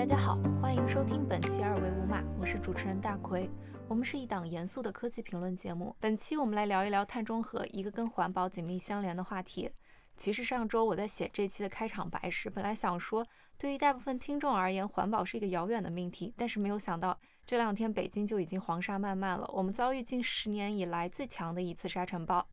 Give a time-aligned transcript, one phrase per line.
[0.00, 3.50] 大家好，欢迎收听本期二维无码，我是主持人大奎。
[3.86, 9.70] 我们是一档严肃的科技评论节目，本期我们来聊一聊碳中和，一个跟环保紧密相连的话题。
[10.16, 13.26] 其实上周我在写这期的开场白时，本来想说，
[13.58, 22.48] 对于大部分听众而言，环保是一个遥远的命题，但是没有想到这两天北京就已经黄沙漫漫了，我们遭遇近十年以来最强的一次沙尘暴。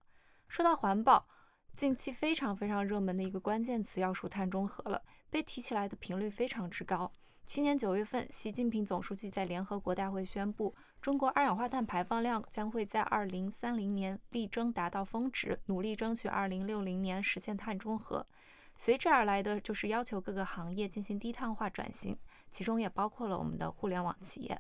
[0.50, 1.26] 说到环保，
[1.72, 7.10] 近期非常非常热门的一个关键词要数碳中和了，被提起来的频率非常之高。
[7.48, 18.28] 去年九月份，习近平总书记在联合国大会宣布，中国二氧化碳排放量将会在二零三零年力争达到峰值，努力争取二零六零年实现碳中和。
[18.76, 22.18] 随之而来的就是要求各个行业进行低碳化转型，
[22.52, 24.60] 其中也包括了我们的互联网企业。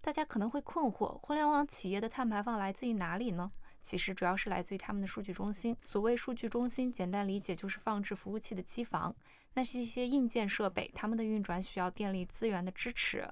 [0.00, 3.50] 大家可能会困惑，互联网企业的碳排放来自于哪里呢？
[3.82, 5.76] 其实主要是来自于他们的数据中心。
[5.80, 9.14] 所谓数据中心，简单理解就是放置服务器的机房，
[9.54, 13.28] 那是一些硬件设备，它们的运转需要电力资源的支持。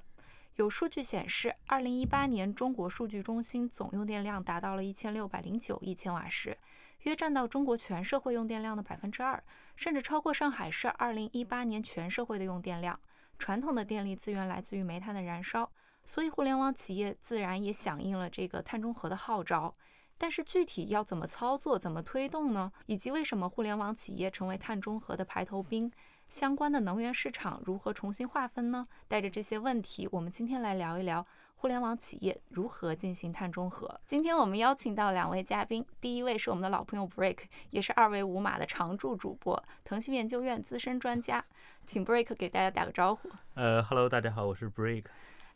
[0.55, 6.57] 有数据显示，二零一八年中国数据中心总用电量达到了一千六百零九亿千瓦时，
[7.03, 9.41] 约占到中国全社会用电量的百分之二，
[9.77, 12.99] 甚至超过上海市二零一八年全社会的用电量。
[13.37, 15.71] 传统的电力资源来自于煤炭的燃烧，
[16.03, 19.73] 所以互联网企业自然也响应了这个碳中和的号召。
[20.19, 22.71] 但是具体要怎么操作、怎么推动呢？
[22.87, 25.89] 以及为什么互联网企业成为碳中和的排头兵？
[26.27, 28.85] 相关的能源市场如何重新划分呢？
[29.07, 33.99] 带着这些问题，我们今天来聊一聊互联网企业如何进行碳中和。
[34.05, 37.37] 今天我们邀请到两位嘉宾，第一位是我们的老朋友 Break，
[37.69, 41.43] 也是二维五码的常驻主播，腾讯研究院资深专家，
[41.85, 43.31] 请 Break 给大家打个招呼。
[43.55, 45.05] 呃，Hello，大家好，我是 Break。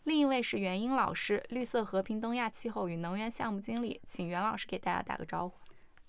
[0.03, 5.55] 另一位是袁英老师，绿色和平东亚气候与能源项目经理，请袁老师给大家打个招呼。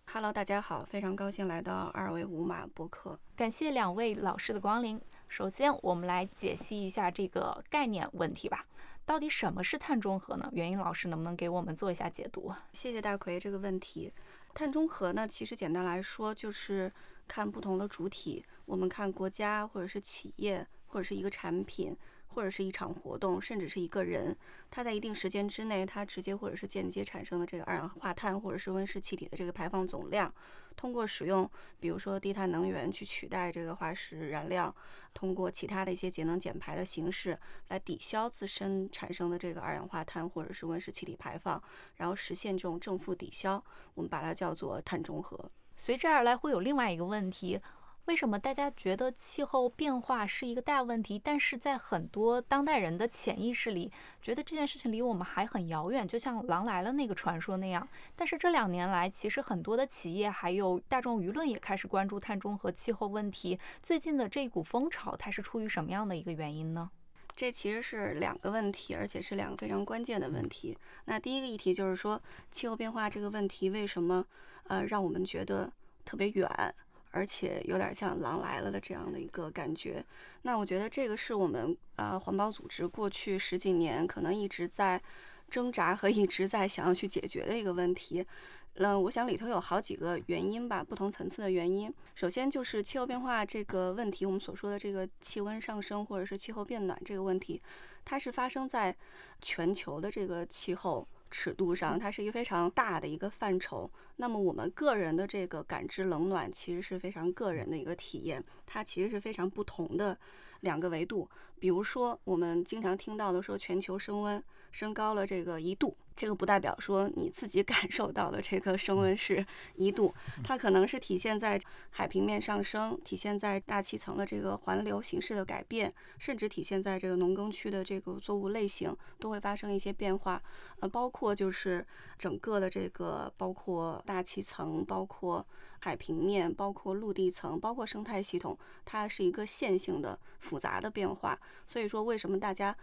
[0.06, 5.00] Hello，大家好，非常高兴来到二维五码播客，感谢两位老师的光临。
[5.28, 8.66] 首先，我们来解析一下这个概念问题吧。
[9.06, 10.50] 到底什么是碳中和呢？
[10.52, 12.52] 袁英老师能不能给我们做一下解读？
[12.72, 14.12] 谢谢大奎这个问题。
[14.54, 16.92] 碳中和呢，其实简单来说就是
[17.28, 21.96] 看不同的主体，我们看国家或者是企业或者是一个产品。
[22.34, 24.36] 或者是一场活动，甚至是一个人，
[24.70, 30.32] 他在一定时间之内，他直接或者是间接产生的这个二氧化碳或者是温室气体的这个排放总量，
[30.76, 34.74] 通过使用比如说低碳能源去取代这个化石燃料，
[35.14, 41.62] 通过其他的一些节能减排的形式来抵消自身产生的这个二氧化碳或者是温室气体排放，
[41.96, 45.50] 然后实现这种正负抵消，我们把它叫做碳中和。
[45.76, 47.60] 随之而来会有另外一个问题。
[48.06, 51.18] 为什么大家觉得气候变化是一个大问题？
[51.18, 57.88] 但是在很多当代人的潜意识里，觉得这件事情离我们还很遥远，就像《狼来了》那个传说那样。
[58.14, 63.58] 但是这两年来，其实很多的企业还有大众舆论也开始关注碳中和、气候问题。
[63.82, 66.90] 最近的这股风潮，它是出于什么样的一个原因呢？
[67.34, 70.76] 这其实是两个问题，而且是两个非常关键的问题。
[71.06, 72.20] 那第一个议题就是说，
[72.52, 74.24] 气候变化这个问题为什么
[74.68, 75.72] 呃让我们觉得
[76.04, 76.74] 特别远？
[77.14, 80.04] 而且有点像狼来了的这样的一个感觉，
[80.42, 85.00] 那我觉得这个是我们呃环保组织过去十几年可能一直在
[85.48, 88.26] 挣扎和一直在想要去解决的一个问题。
[88.74, 91.94] 嗯，我想里头有好几个原因吧，不同层次的原因。
[92.16, 97.62] 首先就是气候变化这个问题，我们所说的这个气温上升或者是气候变暖这个问题，
[98.04, 98.92] 它是发生在
[99.40, 101.06] 全球的这个气候。
[101.36, 103.90] 尺度上，它是一个非常大的一个范畴。
[104.14, 110.16] 那么我们个人的这个感知冷暖，其实是非常个人的一个体验，它其实是非常不同的
[110.60, 111.28] 两个维度。
[111.58, 114.40] 比如说，我们经常听到的说，全球升温
[114.74, 115.96] 升高了这个一度。
[116.16, 120.14] 这个不代表说你自己 感受到的这个升温是一度，
[120.44, 130.40] 它可能是体现在海平面上升，体现在大气层的这个环流形式的改变，甚至体现在这个农耕区的这个作物类型都会发生一些变化。
[130.78, 131.84] 呃，包括就是
[132.16, 135.44] 整个的这个，包括大气层，包括
[135.80, 141.36] 海平面，包括陆地层，包括生态系统，它是一个线性的复杂的变化。
[141.66, 142.76] 所以说，为什么大家？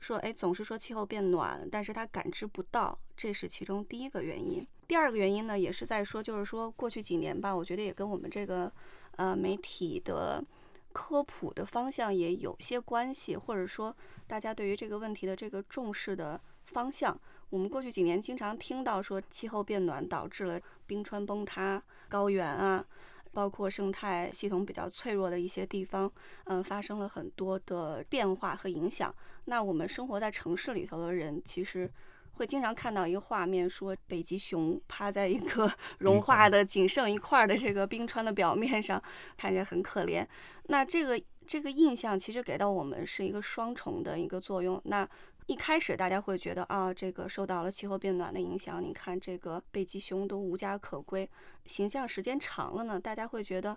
[0.00, 4.66] 说，哎，总是说气候变暖，但是他感知不到，这是其中第一个原因。
[4.86, 8.72] 第二个原因呢，也是在说，就是说过去几年吧，我觉得也跟我们这个
[9.16, 10.42] 呃媒体的
[10.92, 13.94] 科普的方向也有些关系，或者说
[14.26, 17.18] 大家对于这个问题的这个重视的方向。
[17.50, 22.84] 我们过去几年经常听到说，气候变暖导致了冰川崩塌、高原啊。
[23.32, 26.10] 包括生态系统比较脆弱的一些地方，
[26.44, 29.14] 嗯，发生了很多的变化和影响。
[29.44, 31.90] 那我们生活在城市里头的人，其实
[32.32, 39.02] 会经常看到一个画面，说北极熊趴在一个融化的仅剩一块的这个冰川的表面上，
[39.36, 40.26] 看起来很可怜。
[40.64, 44.80] 那这个这个印象其实给到我们是一个双重的一个作用。
[44.84, 45.08] 那
[45.48, 51.26] 一开始大家会觉得啊，这个受到了气候变暖的影响，你看这个北极熊都无家可归，
[51.64, 53.74] 形象时间长了呢，大家会觉得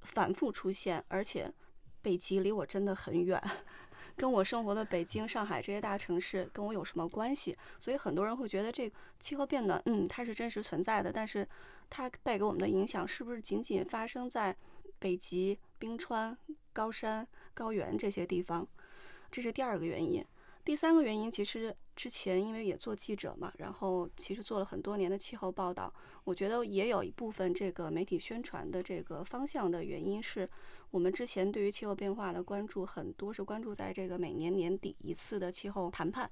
[0.00, 1.54] 反复出现，而且
[2.02, 3.40] 北极离我真的很远。
[4.16, 7.56] 跟我生活的北京、上海这些大城市跟我有什么关系？
[7.78, 11.48] 所以很多人会觉得这个气候变暖，嗯，它是真实存在的，但是
[11.88, 14.56] 它带给我们的影响是不是仅仅发生在
[14.98, 16.36] 北极、冰川、
[16.72, 17.24] 高山、
[17.54, 18.66] 高原这些地方？
[19.30, 20.26] 这是第二个原因。
[20.68, 25.90] 第三个原因，其实之前因为也做记者嘛，然后其实做了很多年的气候报道，
[26.24, 30.46] 我觉得也有一部分这个媒体宣传的这个方向的原因是，
[30.90, 36.30] 我们之前对于气候变化的关注很多是关注在这个每年年底一次的气候谈判。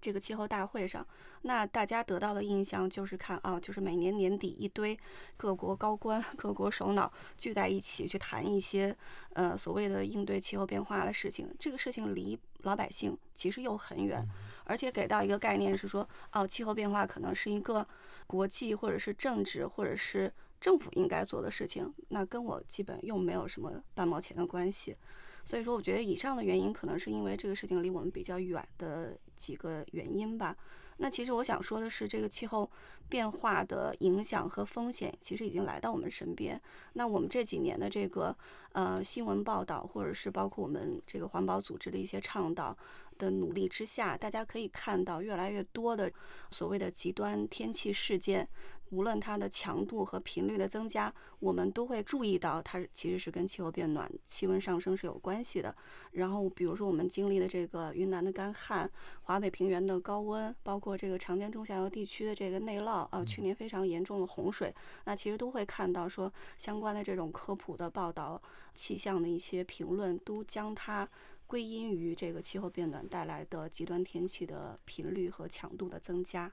[0.00, 1.04] 这个气候大会上，
[1.42, 4.96] 那大家得到的印象就是看啊，就是每年年底一堆
[5.36, 8.96] 各国高官、各国首脑聚在一起去谈一些
[9.32, 11.52] 呃所谓的应对气候变化的事情。
[11.58, 14.26] 这个事情离老百姓其实又很远，
[14.64, 17.86] 而且给到一个概念是说，哦，气候变化可能是一个
[18.26, 24.96] 国际或者是政治或者是政府应该做的事情，那跟我基本又没有什么半毛钱的关系。
[25.44, 30.56] 所以说，我觉得以上的原因可能是因为这个事情离我们比较远的几个原因吧。
[30.98, 32.70] 那其实我想说的是，这个气候
[33.08, 36.60] 变化的影响和风险其实已经来到我们身边。
[36.92, 38.36] 那我们这几年的这个
[38.72, 42.76] 呃新闻报道，或者是包括我们这个环保组织的一些倡导
[43.18, 46.10] 的努力之下，大家可以看到越来越多的
[46.50, 48.48] 所谓的极端天气事件。
[48.94, 55.74] 无论它的强度和频率的增加，我们都会注意到它其实是跟气候变暖、气温上升是有关系的。
[56.12, 58.88] 然后，比如说我们经历的这个云南的干旱、
[59.22, 64.72] 华北平原的高温，包括这个长江中下游地区的这个内涝啊，去年非常严重的洪水，
[65.04, 68.40] 那其实都会看到说相关的这种科普的报道、
[68.74, 71.08] 气象的一些评论，都将它
[71.46, 76.50] 归因于这个气候变暖带来的极端天气的频率和强度的增加。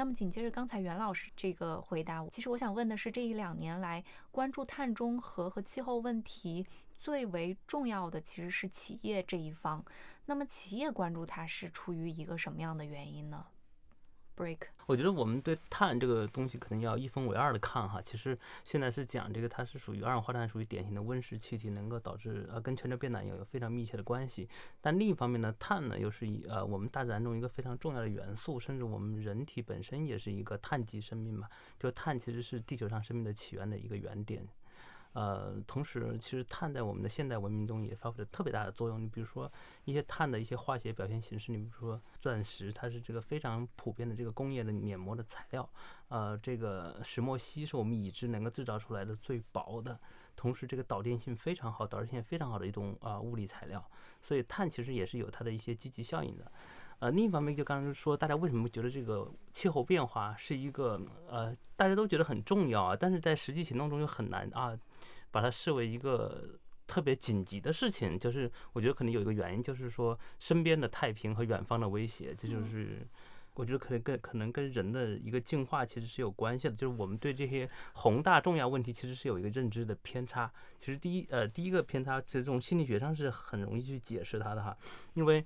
[0.00, 6.66] 那么紧接着刚才袁老师这个回答，其实我想问的是，这一两年来关注碳中和和气候问题
[6.98, 9.84] 最为重要的其实是企业这一方。
[10.24, 13.44] 那么企业关注它是出于一个什么样的原因呢
[14.40, 18.00] ？break，我觉得我们对碳这个东西可能要一分为二的看哈。
[18.00, 24.48] 其实现在是讲这个，它是属于二氧化碳，属于典型的温室气体，能够导致呃跟全球变暖有有非常密切的关系。
[24.80, 31.46] 但另一方面呢，碳呢又是一呃我们大自然中一个非常重要的元素，甚至我们人体本身也是一个碳基生命嘛。
[31.78, 34.46] 就碳其实是地球上生命的起源的一个原点。
[35.12, 39.02] 呃，同时，其实碳在我们的现代文明中也发挥了特别大的作用。
[39.02, 39.50] 你比如说
[39.84, 45.68] 一些碳的一些化学表现形式，你比如说钻石，它是这个非常普遍的这个工业的碾磨的材料。
[46.08, 49.98] 呃，这个石墨烯是我们已知能够制造出来的最薄的，
[50.36, 53.84] 同时这个导电性非常好、导热性非常好的一种啊物理材料。
[54.22, 56.50] 所以碳其实也是有它的一些积极效应的。
[57.00, 64.78] 呃，另一方面就刚刚说，大家为什么觉得这个气候变化是一个呃大家都觉得很重要啊，但是在实际行动中又很难啊。
[65.30, 73.06] 把它视为一个特别紧急的事情，就是我觉得可能有一个原因，就是说身边的太平和远方的威胁，这就是
[73.54, 80.50] 我觉得可能跟可能跟人的一个进化其实是有关系的，就是我们对这些宏大重要问题其实是有一个认知的偏差。
[80.78, 84.76] 其实第一呃第一个偏差，其实从心理学上是很容易去解释它的哈，
[85.14, 85.44] 因为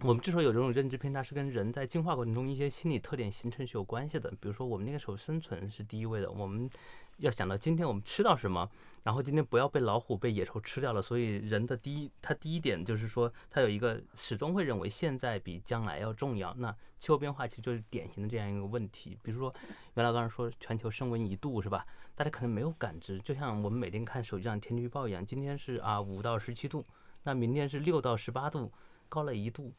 [0.00, 4.30] 我们之所以有这种认知偏差，是跟人在进化过程中一些心理特点形成是有关系的。
[4.30, 6.70] 比如说我们那个时候生存是第一位的，我们。
[7.18, 8.68] 要想到今天我们吃到什么，
[9.02, 16.54] 然后今天不要被老虎、被野兽吃掉了，所以人的第一，他第一点就是说，他有一个始终会认为现在比将来要重要。
[16.54, 19.18] 那气候变化其实就是典型的这样一个问题。
[19.22, 19.52] 比如说，
[19.94, 21.84] 原来刚才说全球升温一度是吧？
[22.14, 26.86] 大家可能没有感知，就像我们每天看手机上天气预报一样，今天是啊五到十七度，
[27.24, 28.70] 那明天是六到十八度，
[29.08, 29.72] 高了一度，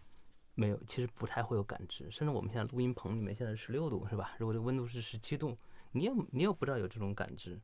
[0.56, 2.12] 没有，其实不太会有感知。
[2.12, 4.34] 甚至我们现在录音棚里面现在是十六度是吧？
[4.38, 5.58] 如果这个温度是十七度。
[5.96, 7.62] 你也你也不知道有这种感知，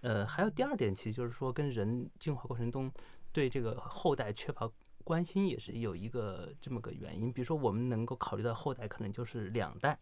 [0.00, 2.88] 呃，还有第二点，其实就是说跟人进化过程中
[3.32, 4.70] 对这个后代缺乏
[5.02, 7.32] 关心，也是有一个这么个原因。
[7.32, 9.98] 比如说，我们能够考虑到后代可能就是两代，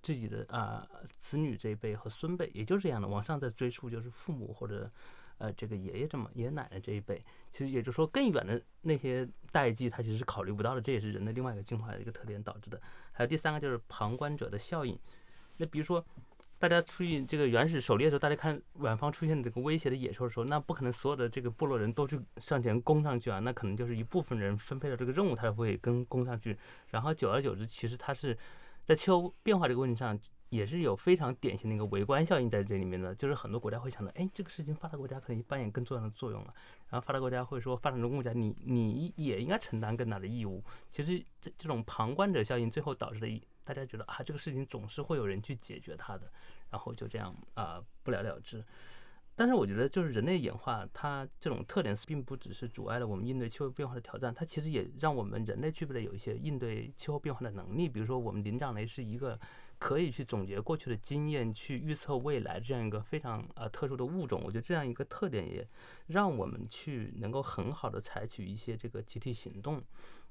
[0.00, 0.86] 自己的啊
[1.18, 3.06] 子女这一辈和孙辈，也就是这样的。
[3.06, 4.88] 往上再追溯，就是父母或者
[5.36, 7.22] 呃这个爷爷这么爷爷奶奶这一辈。
[7.50, 10.80] 其实也就是说，更远的那些代际，他其实是考虑不到的。
[10.80, 12.80] 这也是人的另外一个进化的一个特点导致的。
[13.12, 14.98] 还有第三个就是旁观者的效应。
[15.58, 16.02] 那比如说。
[16.58, 26.56] 大家出去这个原始狩猎的时候，大家看远方出现这个威胁的野兽的时候，那不可能所有的这个部落人都去上前攻上去啊，那可能就是一部分人分配了这个任务，他才会跟攻上去。
[26.88, 28.36] 然后久而久之，其实他是
[28.82, 30.18] 在气候变化这个问题上，
[30.48, 36.54] 也是有非常典型的一个围观效应在这里面的，就是很多国家会想到，哎，这个事情发达国家可以扮演更重要的作用了，
[36.88, 40.62] 然后发达国家会说，发展中国家你你也应该承担更大的义务。
[40.90, 46.30] 其实这这种旁观者效应最后导致的，大家觉得啊，这个事情总是会有人去解决它的，
[46.70, 48.64] 然后就这样啊不了了之。
[49.36, 57.88] 但是我觉得，就是人类演化，它这种特点并不只是阻碍了我们应对气候变化的挑战，它其实也让我们人类具备了有一些应对气候变化的能力。
[57.88, 59.36] 比如说，我们灵长类是一个
[59.76, 64.40] 可以去总结过去的经验、去预测未来这样一个非常呃特殊的物种。
[64.44, 65.66] 我觉得这样一个特点也
[66.06, 69.82] 让我们去能够很好的采取一些这个集体行动。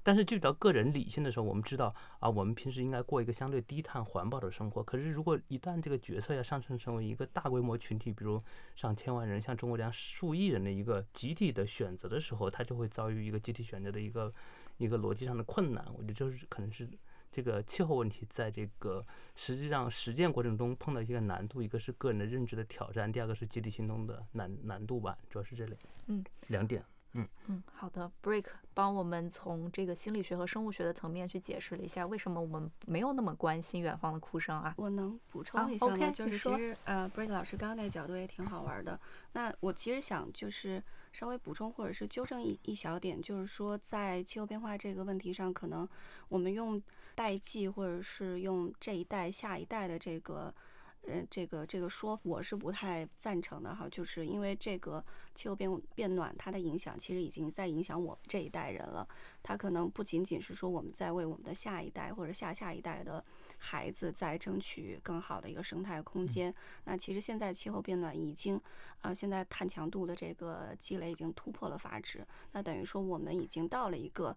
[0.06, 4.84] 但是，聚焦个人理性的时候，我们知道啊，我们平时应该过一个相对低碳环保的生活。
[4.84, 8.44] 可是，如果一旦这个决策要上升成为一个大规模群体，比如
[8.76, 14.32] 上千万人，像中国这样数亿人的一个集体的选择的时候，它就会遭遇一个集体选择的一个
[14.78, 15.86] 一个逻辑上的困难。
[15.96, 16.86] 我觉得就是可能是
[17.32, 19.06] 这个气候问题在这个
[19.36, 26.84] 实际上实践过程中碰到一些难度，一个是个人的认知的挑战，第二个是集体行动的难难度吧，主要是这类，嗯，两点。
[27.14, 34.74] 嗯嗯，好的，Break 帮我们从这个心理学和生物学的层面去解释了一下，为什么我们没有那么关心远方的哭声啊？
[34.78, 36.12] 我能补充一下吗？
[36.12, 39.00] 就是其实呃，Break 老师刚刚那角度也挺好玩的。
[39.34, 45.88] 那我其实想就是稍微补充或者是纠正一一小点，就是说在气候变化这个问题上，可能
[46.30, 46.82] 我们用
[47.14, 50.54] 代际或者是用这一代下一代的这个。
[51.06, 55.04] 呃，这个这个说我是不太赞成的哈，就是因为这个
[55.36, 59.06] 气候变变暖，它的影响其实已经在影响我们这一代人了。
[59.42, 63.22] 它可能不仅仅是说我们在为我们的下一代或者下下一代的
[63.58, 66.54] 孩子在争取更好的一个生态空间。
[66.86, 68.58] 那其实现在气候变暖已经，
[69.02, 72.26] 呃，现在碳强度的这个积累已经突破了阀值。
[72.54, 74.34] 那等于说我们已经到了一个，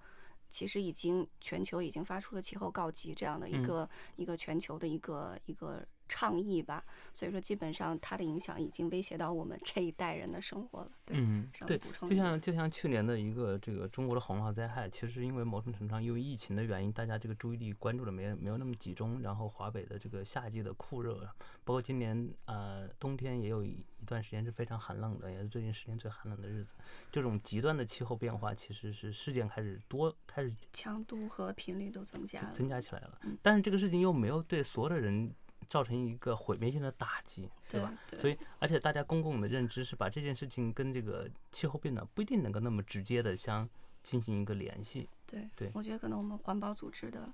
[0.48, 5.86] 其实已经全球已经发出了气候告急这样的一个一个全球的一个一个。
[6.08, 10.90] 倡议吧，所以说基本上它的影响已经威胁到我们这一代人的生活了。
[11.08, 19.20] 嗯，对，就像就像去年的一个这个中国的洪涝灾害，其实因为某种程度上因为疫情的原因，大家这个注意力关注的没没有那么集中。
[19.22, 21.28] 然后华北的这个夏季的酷热，
[21.64, 26.74] 包括今年呃冬天也有一一段时间是非常寒冷的，也是最近十年最寒冷的日子。
[27.10, 33.18] 这种极端的气候变化，其实是事件开始多，开始强度和频率都增加了，增加起来了。
[33.42, 35.32] 但是这个事情又没有对所有的人。
[35.68, 37.92] 造成一个毁灭性的打击，对吧？
[38.20, 43.68] 所以，而且大家公共的认知是把这件事情跟这个气候变暖不一定能够那么直接的相
[44.02, 45.08] 进行一个联系。
[45.26, 47.28] 对对，我觉得可能我们环保组织的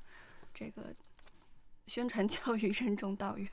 [0.54, 0.94] 这个
[1.92, 3.50] 宣传教育任重道远。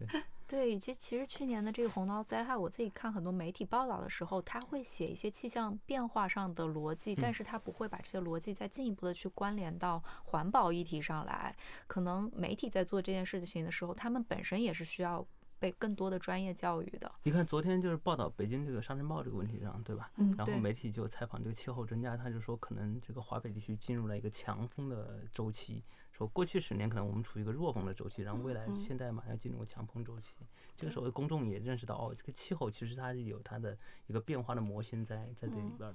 [0.48, 11.54] 对，以及其实去年的这个洪涝灾害，我自己看很多媒体报道的时候，他会写一些气象变化上的逻辑，但是他不会把这些逻辑再进一步的去关联到环保议题上来。
[11.86, 15.26] 可能媒体在做这件事情的时候，他们本身也是需要
[15.62, 17.08] 被更多的专业教育的。
[17.22, 20.10] 你看昨天就是报道北京这个沙尘暴这个问题上，对吧？
[20.16, 25.80] 嗯，然后媒体就采访这个气候专家，他就说可能这个华北地区进入了一个强风的周期。
[26.10, 30.34] 说过去十年可能我们处于一个弱风的周期，然后未来现在马上进入强风周期。
[30.74, 33.78] 这个时候公众也认识到，哦，这个气候其实它是有它的
[34.08, 35.94] 一个变化的模型在在这里边的。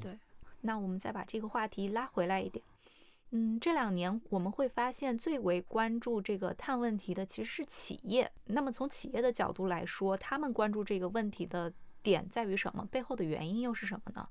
[0.00, 0.18] 对。
[0.60, 2.64] 那我们再把这个话题拉回来一点。
[3.30, 8.30] 嗯，这两年我们会发现最为关注这个碳问题的其实是企业。
[8.44, 12.86] 那么从企业的角度来说，他们关注这个问题的点在于什么？
[12.90, 14.28] 背后的原因又是什么呢？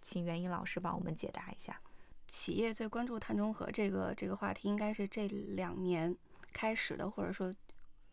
[0.00, 1.80] 请袁英老师帮我们解答一下。
[2.28, 6.16] 企业最关注碳中和这个这个话题，应该是这两年
[6.52, 7.52] 开始的，或者说，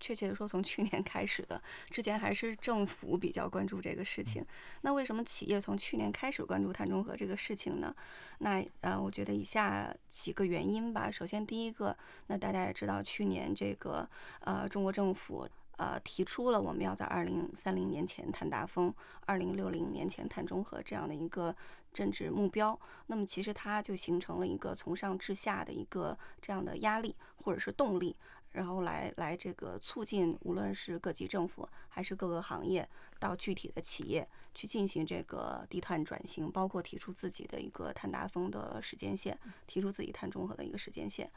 [0.03, 1.61] 确切的说，从去年开始的。
[1.89, 4.45] 之前还是政府比较关注这个事情。
[4.81, 7.95] 那为什么企业从去年开始关注碳中和这个事情呢？
[8.39, 11.09] 那呃，我觉得以下几个原因吧。
[11.09, 11.95] 首先，第一个，
[12.27, 14.05] 那大家也知道，去年这个
[14.41, 15.47] 呃，中国政府。
[15.77, 18.93] 呃，提出了我们要在二零三零年前碳达峰，
[19.25, 21.53] 二零六零年前碳中和这样的一个
[21.91, 22.79] 政治目标。
[23.07, 28.15] 那么，其实它就形成了一个从上至下的一个这样的压力或者是动力，
[28.53, 32.87] 然后来来这个促进无论是各级政府还是各个行业
[33.19, 41.29] 到具体的企业去进行这个低碳转型，包括提出自己的一个碳达峰的时间线，提出自己碳中和的一个时间线。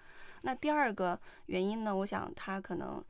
[0.43, 3.05] 那第二个原因呢，我想它可能。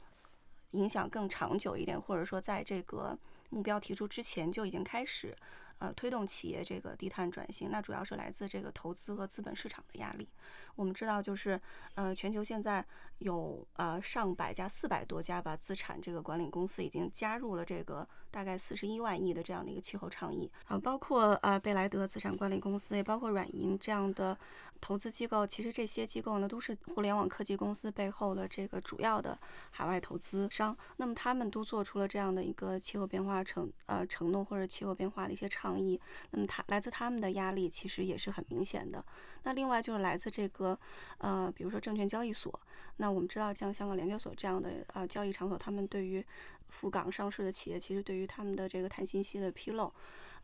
[0.72, 3.16] 影响更长久一点，或者说在这个
[3.48, 5.34] 目标提出之前就已经开始，
[5.78, 10.28] 呃推动企业这个低碳转型，那主要是来自这个投资和资本市场的压力。
[10.74, 11.60] 我们知道，就是
[11.94, 12.84] 呃全球现在
[13.18, 24.36] 有呃上百家、四百多家吧资产这个管理公司已经加入了这个大概四十一万亿的这样的一个气候倡议啊，包括啊贝莱德资产管理公司，也包括软银这样的
[24.80, 25.46] 投资机构。
[25.46, 29.38] 其实这些机构呢，都是互联网科技公司背后的这个主要的
[29.70, 30.76] 海外投资商。
[30.98, 35.98] 那么他们都做出了这样的一个气候变化承呃承诺或者气候变化的一些倡议。
[36.30, 39.04] 那么他来自他们的压力其实也是很明显的。
[39.44, 40.78] 那另外就是来自这个
[41.18, 42.52] 呃，比如说证券交易所。
[42.98, 46.24] 那我们知道，像香港联交所这样的呃交易场所，他们对于
[46.68, 49.92] 赴港上市的企业，其实对于他们的这个碳信息的披露，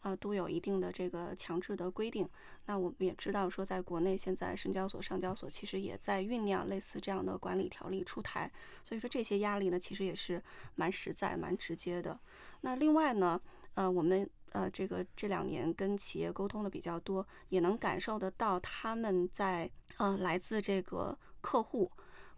[0.03, 2.29] 呃，都有一定的这个强制的规定。
[2.67, 8.51] 那我们也知道说，在国内现在深交所、上交所其实也在酝酿类似这样的管理条例出台。
[8.85, 10.43] 所以说这些压力呢，其实也是
[10.75, 12.19] 蛮实在、蛮直接的。
[12.61, 13.41] 那另外呢，
[13.75, 21.91] 呃，我们呃这个这两年跟企业沟通的比较多，也能感受得到他们在呃来自这个客户。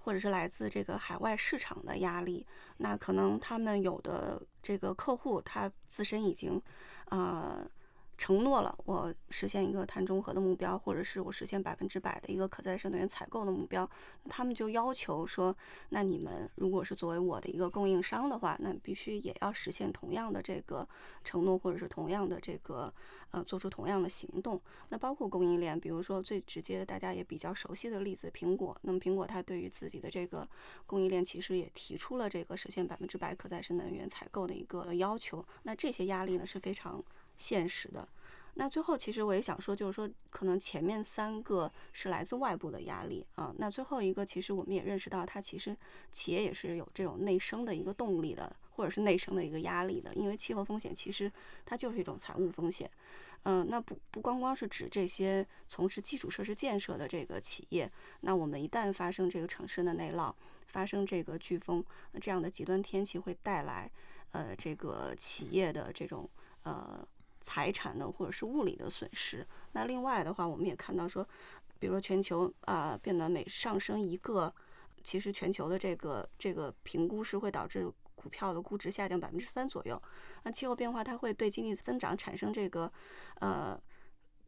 [0.04, 2.46] 或者是来自这个海外市场的压力，
[2.76, 6.60] 那可能他们有的这个客户，他自身已经，
[7.06, 7.66] 呃。
[8.16, 13.88] 承诺了我实现一个碳中和的目标，或者是我实现百分之百的一个可再生能源采购的目标，
[14.28, 15.54] 他们就要求说，
[15.88, 20.88] 那你们如果是作为我的一个供应商的话，那必须也要实现同样的这个
[21.24, 22.92] 承诺，或者是同样的这个
[23.30, 24.60] 呃做出同样的行动。
[24.90, 28.76] 那包括供应链，比如说最直接的大家也比较熟悉的例子，苹果。
[28.82, 30.48] 那么苹果它对于自己的这个
[30.86, 35.44] 供应链其实也提出了这个实现百分之百可再生能源采购的一个要求。
[35.64, 37.02] 那这些压力呢是非常。
[37.36, 38.08] 现实的，
[38.54, 45.76] 那最后其实我也想说，就是说可能前面三个是来自外部的压力啊，那最后一个其实我们也认识到，它其实
[46.12, 51.30] 企业也是有这种内生的一个动力的，或者是内生的一个压力的，因为气候风险其实
[51.66, 52.88] 它就是一种财务风险，
[53.42, 60.32] 嗯，那不不光光是指这些从事基础设施建设的这个企业，那我们一旦发生这个城市的内涝，
[60.68, 61.84] 发生这个飓风，
[62.20, 63.90] 这样的极端天气会带来
[64.30, 66.30] 呃这个企业的这种
[66.62, 67.04] 呃。
[67.44, 69.46] 财产的或者是物理的损失。
[69.72, 71.22] 那另外的话，我们也看到说，
[71.78, 74.52] 比如说全球啊变暖每上升一个，
[75.02, 80.00] 其实全球的这个这个评估是会导致股票的估值下降百分之三左右。
[80.44, 82.90] 那气候变化它会对经济增长产生这个
[83.40, 83.78] 呃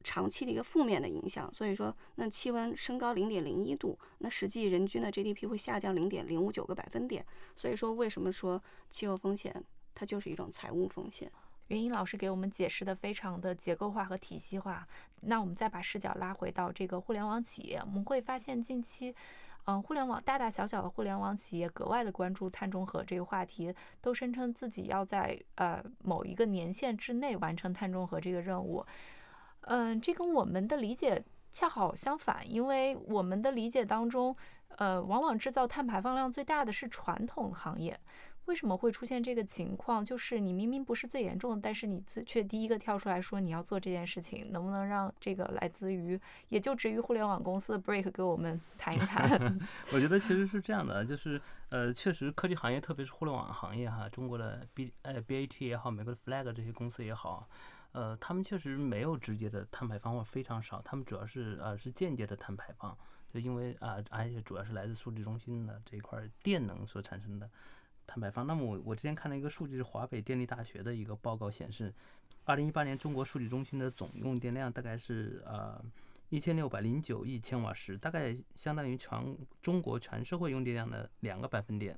[0.02, 1.52] 长期的一个负面的影响。
[1.52, 7.26] 所以说，那气温升高零点零一度，那实际人均的 GDP 会下降零点零五九个百分点。
[7.54, 9.62] 所以说，为什么说气候风险
[9.94, 11.30] 它就是一种财务风险？
[11.68, 14.86] 袁英老师给我们解释的非常的结构化和体系化。
[15.22, 19.12] 那我们再把视角拉回到这个互联网企业，我们会发现近期，
[19.64, 28.86] 嗯，互联网大大小小的互联网企业格外的关注碳中和这个话题，都声称自己要在呃某一个年限之内完成碳中和这个任务。
[29.62, 34.36] 嗯，这跟我们的理解恰好相反，因为我们的理解当中，
[34.76, 37.98] 呃，往往制造碳排放量最大的是传统行业。
[38.46, 40.04] 为什么会出现这个情况？
[40.04, 49.58] 就是你明明不是最严重的，但是你却第一个跳出来说你要做这件事情，能不能让这个来自于也就职于互联网公司的 Break 给我们谈一谈？
[49.92, 57.48] 我觉得其实是这样的，就是呃，确实科技行业，特别是互联网行业哈，中国的 B 呃 BAT 也好，美国的 Flag 这些公司也好，
[57.92, 62.96] 呃，他们确实没有直接的碳排放或者非常少，他们主要是呃是间接的碳排放，
[63.28, 67.50] 就因为啊，而且主要是来自数据中心的这一块电能所产生的。
[68.06, 68.46] 碳排放。
[68.46, 71.92] 那么我我之前看了一个数据，是华北电力大学的一个报告显示，
[72.44, 75.82] 二零一八年中国数据中心的总用电量大概是呃
[76.28, 81.96] 一千六百零九亿千瓦时，大概相当于全中国全社会用电量的两个百分点，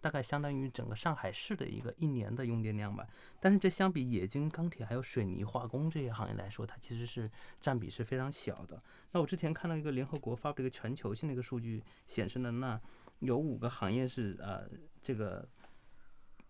[0.00, 3.06] 大概相当于整个上海市的一个一年的用电量吧。
[3.40, 8.80] 但是这相比冶金、钢铁还有水泥、化工这些行业来说，它其实是占比是非常小的。
[9.12, 12.80] 那我之前看到一个联合国发布的一个全球性的一个数据显示呢，那
[13.20, 14.68] 有五个行业是呃
[15.02, 15.46] 这个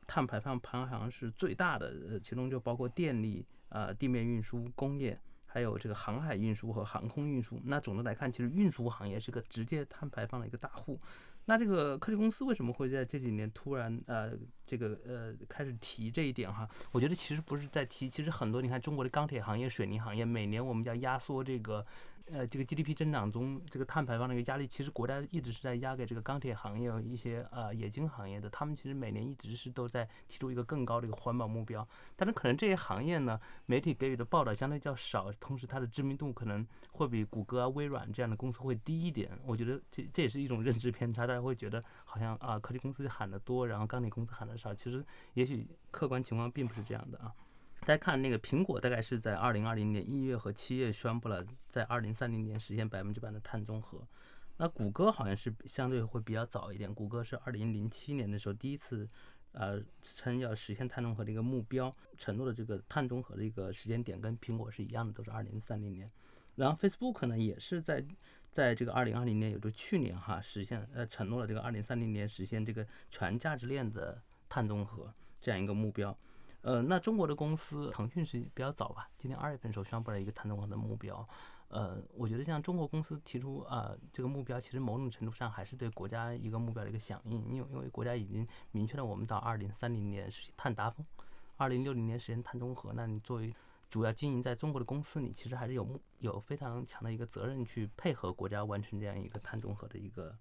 [0.07, 7.61] 碳排放排行是最大的，呃，其中就包括电力、呃地面运输、工业，还有这个航海运输和航空运输。
[7.64, 11.00] 那总的来看，其实运输行业是个直接碳排放的一个大户。
[11.46, 14.33] 那这个科技公司为什么会在这几年突然呃
[14.66, 16.68] 这个呃开始提这一点哈？
[16.92, 21.85] 我觉得其实不是在提，其实很多你看中国的钢铁行业、水泥行业，每年我们要压缩这个。
[22.30, 31.86] 呃，这个 GDP 增长中，这个碳排放的一个压力，其实国家一直是在压给这个钢铁行业一些呃冶金行业的，他们其实每年一直是都在提出一个更高的一个环保目标，
[32.16, 39.30] 但是可能这些行业呢，媒体给予的报道相对较少，同时它的知名度可能会比谷歌啊、微软这样的公司会低一点。
[39.44, 47.32] 我觉得这这也是一种认知偏差，大家会觉得好像啊科技公司喊的多，然后钢铁公司喊的少，其实也许客观情况并不是这样的啊。
[47.88, 54.07] 大家看那个苹果大概是在二零二零年一月和七月宣布了在二零三零年实现百分之百的碳中和。
[54.59, 59.09] 那谷歌好像是相对会比较早一点，谷歌是二零零七年的时候第一次，
[59.53, 66.11] 呃，称要实现碳中和的一个目标，承诺的这个碳中和的一个时间点跟苹果是一样的，都是二零三零年。
[66.57, 68.05] 然后 Facebook 呢也是在
[68.51, 76.14] 在这个二零二零年，也就去年哈，实现呃承诺了这个二零三零年实现这个全价值链的碳中和这样一个目标。
[76.62, 81.24] 呃，那中国的公司腾讯是比较早吧，今年二月份的时候宣布了一个碳中和的目标。
[81.68, 91.04] 呃，我觉得像中国公司提出啊这个目标，其实某种程度上还是对国家一个目标的一个响应，因为因为国家已经明确了我们到二零三零年实现碳达峰，
[91.58, 92.92] 二零六零年实现碳中和。
[92.94, 93.54] 那你作为
[93.90, 100.34] 主要经营在中国的公司，你其实还是有目有非常强的一个责任去配合国家完成这样一个碳中和的一个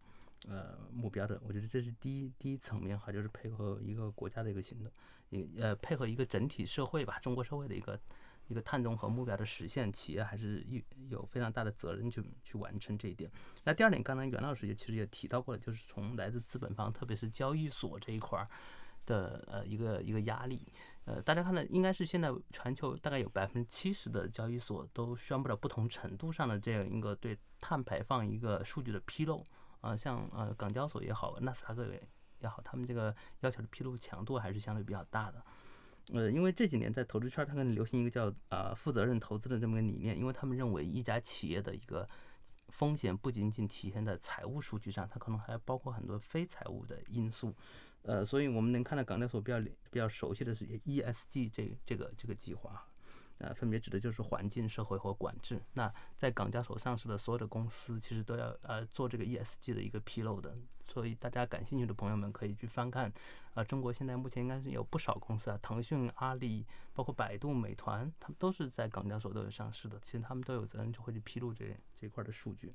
[0.47, 1.39] 呃目标的。
[1.45, 4.89] 我觉得这是第一第一层面哈，就是配合一个国家的一个行动，
[5.57, 7.99] 呃配合一个整体社会吧，中国社会的一个。
[8.49, 13.29] 一个碳中和目标的实现，企业还是有有非常大的责任去去完成这一点。
[13.65, 18.47] 那第二点，刚才袁老师也其实也提到过了，就是从来自资本方，特别是交易所这一块儿
[19.05, 20.65] 的呃一个一个压力。
[21.03, 29.45] 呃，大家看到应该是现在全球大概有百分之七十的交易所都宣布了不同程度上的这样一个对碳排放一个数据的披露。
[29.81, 32.01] 啊，像呃港交所也好，纳斯达克也
[32.39, 35.43] 也好，他们这个要求的披露强度还是相对比较大的。
[36.13, 42.07] 呃，因为这几年在投资圈，它可能流行一个叫啊负责任投资的这么个理念，因为他们认为一家企业的一个
[42.69, 47.53] 风险不仅仅体现在财务数据上，它可能还包括很多非财务的因素。
[48.03, 49.59] 呃，所以我们能看到港交所比较
[49.91, 52.87] 比较熟悉的是 ESG 这这个这个计划。
[53.39, 55.61] 呃，分别指的就是环境、社会和管制。
[55.73, 60.55] 那在港交所上市的所有的公司，其实都要呃做这个 ESG 的一个披露的。
[60.83, 63.11] 所以大家感兴趣的朋友们可以去翻看。
[63.53, 69.99] 啊，中国现在目前应该是有不少公司啊，腾讯、阿里，包括百度、美团，他们都是在港交所都有上市的。
[70.01, 72.73] 其实他们都有责任就会去披露这这块的数据。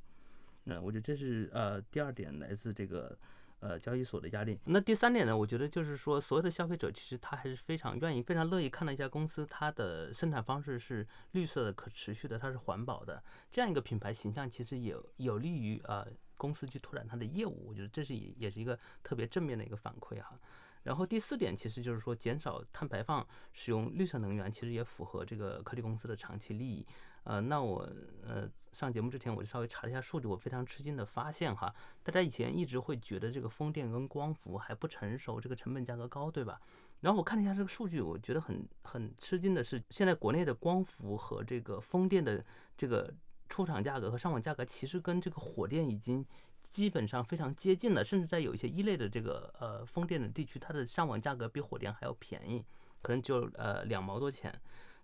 [0.65, 3.19] 那我觉得这是呃第二点来自这个。
[3.63, 4.59] 呃，交易所的压力。
[4.65, 5.37] 那第三点呢？
[5.37, 13.23] 我觉得就是说，所有的消费者其实他还是非常愿意、非常乐意看到一家公司，它的生产方式是绿色的、可持续的，它是环保的。
[13.53, 16.05] 这样一个品牌形象，其实也有利于呃
[16.37, 17.69] 公司去拓展它的业务。
[17.69, 20.37] 我觉得这是也也是一个特别正面的一个反馈哈。
[20.83, 26.85] 然后第四点，其实就是说减少碳排放，使用绿色能源，其实也符合这个科技公司的长期利益。
[27.25, 27.89] 呃，那我
[28.27, 36.59] 呃上节目之前，我就稍微查了一下数据，我非常吃惊的发现哈，大家以前一直会觉得这个风电跟光伏还不成熟，这个成本价格高，对吧？
[37.01, 42.43] 然后我看了一下这个数据，我觉得很很吃惊的是，现在国内的光伏和这个风电的
[42.77, 43.13] 这个
[43.49, 46.25] 出厂价格和上网价格，其实跟这个火电已经
[46.63, 52.65] 基本上非常接近了，甚至在有一些一类的这个呃风电的地区，它的上网价格比火电还要便宜，
[53.01, 54.53] 可能就呃两毛多钱。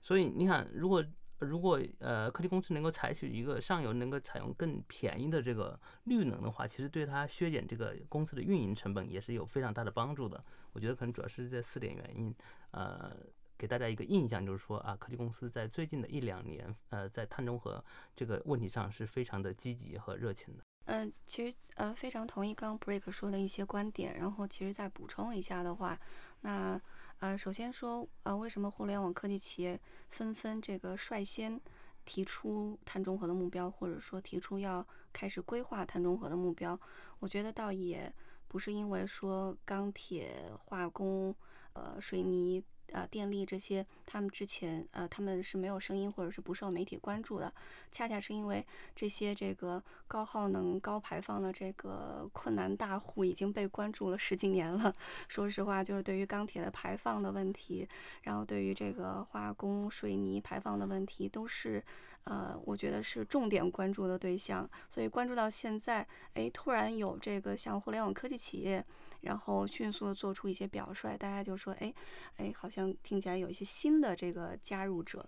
[0.01, 1.05] 所以你看，如果
[1.41, 10.45] 如果呃科技公司能够采取一个上游能够采用更便宜的这个绿能的话，其实对它削减这个公司的运营成本也是有非常大的帮助的。
[10.73, 12.35] 我觉得可能主要是这四点原因，
[12.73, 13.17] 呃，
[13.57, 17.85] 给大家一个印象就是说啊，科技公司在最近的一两年，呃，在碳中和
[18.17, 20.65] 这个问题上是非常的积极和热情的。
[20.87, 25.99] 嗯，其实呃非常同意刚刚 Break 说的一些观点，然后其实再补充一下的话，
[26.41, 26.81] 那。
[27.21, 31.61] 呃，首先说，呃，为什么互联网科技企业纷纷这个率先
[32.05, 36.79] 提出碳中和的目标，或者说提出要开始规划碳中和的目标？
[37.19, 38.13] 我觉得倒也
[38.47, 41.35] 不是因为说钢铁、化工、
[41.73, 42.63] 呃，水泥。
[42.93, 47.53] 呃，电力这些，他们之前呃，他们是没有声音或者是不受媒体关注的，
[47.93, 54.95] 恰恰是因为这些这个高耗能、高排放的这个困难大户已经被关注了十几年了。
[55.29, 57.89] 说实话，就是对于钢铁的排放的问题，
[58.23, 61.85] 然后对于这个化工、水泥排放的问题，都是。
[62.29, 68.85] 呃，我觉得是重点关注的对象，所以关注到现在，哎，突然有这个像互联网科技企业，
[69.23, 71.95] 然后迅速的做出一些表率，大家就说，哎，
[72.37, 75.27] 哎，好像听起来有一些新的这个加入者，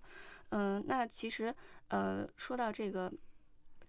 [0.50, 1.54] 嗯，那其实，
[1.88, 3.10] 呃，说到这个。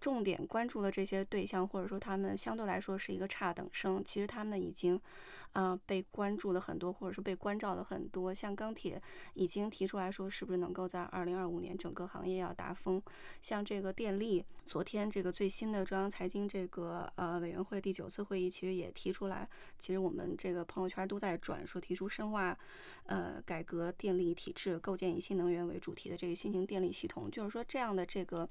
[0.02, 5.00] 重点关注的这些对象，或者说他们相对来说是一个差等生，其实他们已经，
[5.52, 8.34] 呃，被关注的很多，或者说被关照的很多。
[8.34, 9.00] 像钢铁
[9.34, 13.00] 已经提出来说，是不是能够在二零二五年整个行业要达峰？
[13.40, 22.58] 像这个电力，昨天这个最新的中央财经这个呃委员会第九次会议，其实也提出来，其实我们这个朋友圈都在转，说提出深化
[23.06, 28.48] 呃改革电力体制，构建以新能源为主题的这个新型电力系统，就是说这样的这个。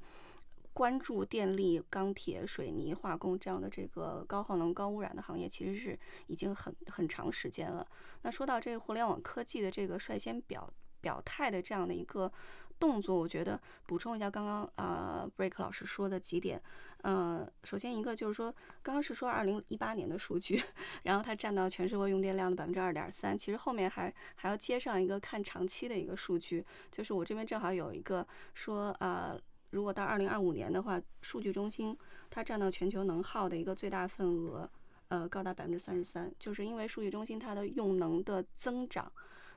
[0.73, 7.85] 关注电力、钢铁、水泥、化工这样的这个高耗能、高污染的行业，其实是已经很很长时间了。
[8.21, 12.31] 那说到这个互联网科技的这个率先表表态的这样的一个
[12.79, 16.61] 动作，我觉得补充一下刚刚呃 Break 老师说的几点。
[17.03, 18.53] 嗯，首先一个就是说，
[18.83, 20.61] 刚刚是说二零一八年的数据，
[21.01, 23.35] 然后它占到全社会用电量的百分之二点三。
[23.35, 29.35] 其实后面还还要接上一个看长期的一个数据，就是我这边正好有一个说，呃，
[29.71, 31.97] 如果到二零二五年的话，数据中心
[32.29, 34.69] 它占到全球能耗的一个最大份额，
[35.07, 39.11] 呃，高达百分之三十三，就是因为数据中心它的用能的增长。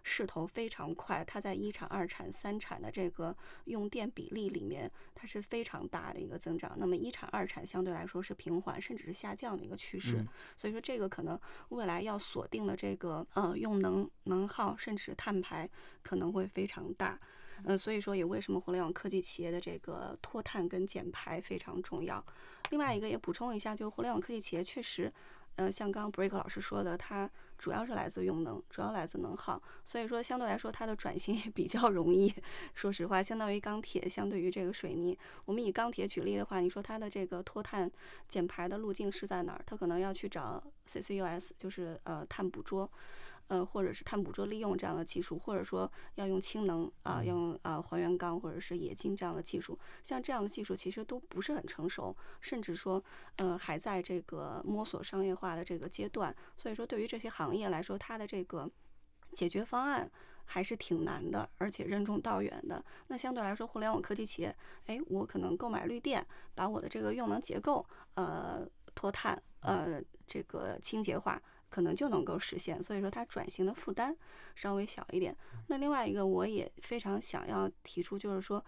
[0.07, 6.77] 势头非常快，它在一产、二产、三产的这个用电比例里面，它是非常大的一个增长。
[6.77, 10.23] 那么一产、二产相对来说是平缓甚至是下降的一个趋势。
[10.57, 15.67] 所以说这个可能未来要锁定的这个呃用能能耗甚至碳排
[16.03, 17.19] 可能会非常大。
[17.65, 22.25] 嗯，所以说也为什么互联网科技企业的这个脱碳跟减排非常重要。
[22.71, 25.13] 另外一个也补充一下，就是互联网科技企业确实。
[25.57, 32.35] 嗯，像刚刚 Break 老师说的，它主要是来自用能，主要来自能耗，所以说相对来说它的转型也比较容易。
[32.75, 37.89] 说实话，相当于钢铁，相对于这个水泥，我们以钢铁举例的话，你说它的这个脱碳
[38.27, 39.63] 减排的路径是在哪儿？
[39.65, 42.91] 它可能要去找 CCUS，就是呃碳捕捉。
[43.49, 53.03] 呃，或者是碳捕捉利用这样的技术，或者说要用氢能啊，要用啊还原钢或者是冶金这样的技术，像这样的技术其实都不是很成熟，甚至说，
[53.37, 56.35] 呃，还在这个摸索商业化的这个阶段。
[56.57, 58.71] 所以说，对于这些行业来说，它的这个
[59.33, 60.11] 解决方案
[60.47, 62.83] 还是挺难的，而且任重道远的。
[63.09, 71.41] 那相对来说，互联网科技企业，哎，我可能购买绿电，把我的这个用能结构，呃，脱碳，呃，这个清洁化。
[71.75, 74.17] 可能就能够实现，所以说它转型的负担
[74.55, 75.37] 稍微小一点。
[75.67, 78.65] 那另外一个，我也非常想要提出，就是说。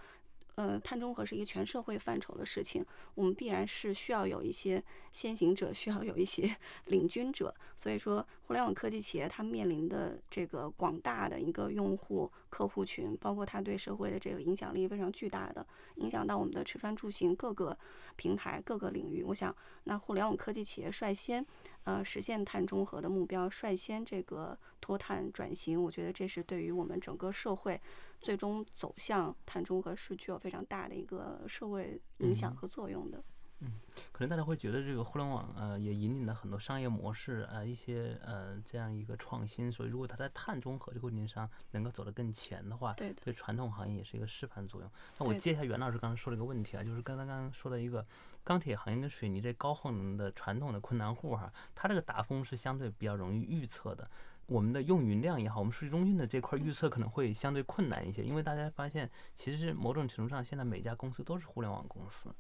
[0.57, 7.55] 呃，碳中和是一个全社会范畴的事情，我们必然是需要有一些先行者，需要有一些 领军者。
[7.77, 15.67] 所以说，互联网科技企业它面临的这个广大的一个用户客户群，包括它对社会的这个影响力非常巨大的，
[15.97, 17.77] 影响到我们的吃穿住行各个
[18.17, 19.23] 平台各个领域。
[19.23, 21.45] 我想，那互联网科技企业率先
[21.85, 27.79] 呃实现碳中和的目标，率先这个脱碳转型，我觉得这是对于我们整个社会。
[28.21, 33.23] 最终走向碳中和是具有非常大的一个社会影响和作用的。
[33.61, 33.73] 嗯，
[34.13, 44.91] 可能大家会觉得这个互联网呃也引领了很多商业模式呃一些呃这样一个创新，所以如果它在碳中和这个问题上能够走得更前的话，对对传统行业也是一个示范作用。
[45.19, 48.07] 那我接一下袁老师刚才说了一个问题啊，就是刚刚刚说的一个
[48.45, 54.07] 钢铁行业跟水泥这高耗能的传统的困难户哈，它这个达峰是相对比较容易预测的。
[54.47, 62.33] 我们的用云量也好，我们数据中心的这块预测可能会相对困难一些，因为大家发现，其实某种程度上，现在每家公司都是互联网公司，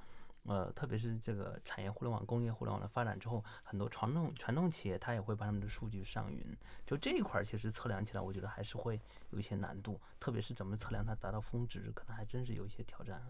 [0.44, 13.20] 呃，特别是这个产业互联网、工业互联网的发展之后，很多传统传统企业它也会把他们的数据上云，就这一块其实测量起来，我觉得还是会有一些难度，特别是怎么测量它达到峰值，可能还真是有一些挑战。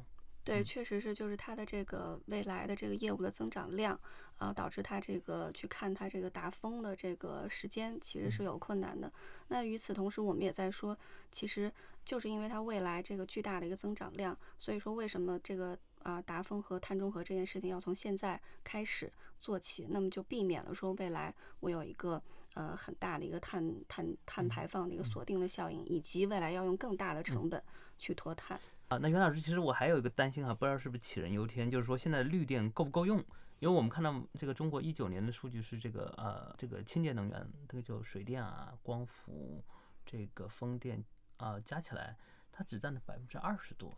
[0.47, 3.99] 对，确实是，就是它的这个未来的这个业务的增长量，
[4.39, 9.13] 啊，导致它这个去看它这个达峰的这个时间，其实是有困难的。
[9.49, 10.97] 那与此同时，我们也在说，
[11.33, 11.71] 其实
[12.05, 22.23] 就是因为它未来这个巨大的一个增长量，所以说为什么这个啊达峰和碳中和这件事情要从现在开始做起，那么就避免了说未来我有一个
[22.55, 27.61] 呃很大的一个碳碳碳排放的一个锁定的效应，以及未来要用更大的成本
[27.99, 28.61] 去脱碳。
[28.89, 33.19] 啊，那袁老师，其实我还有一个担心哈，不知道是不是杞人忧天，就是说现在绿电够不够用？
[33.59, 39.65] 因为我们看到这个中国一九年的数据是这个呃这个清洁能源，这个就水电啊、光伏、
[40.05, 41.03] 这个风电
[41.39, 42.17] 啊加起来，
[42.53, 43.93] 它只占了百分之二十多。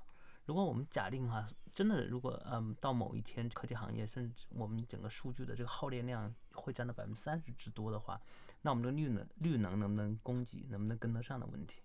[0.46, 8.18] 如果我们假定哈，真的如果嗯到某一天科技行业甚至我们整个数据的这个耗电量会占到百分之三十之多的话，
[8.62, 11.82] 那我们的绿能绿能能不能供给，能不能跟得上的问题？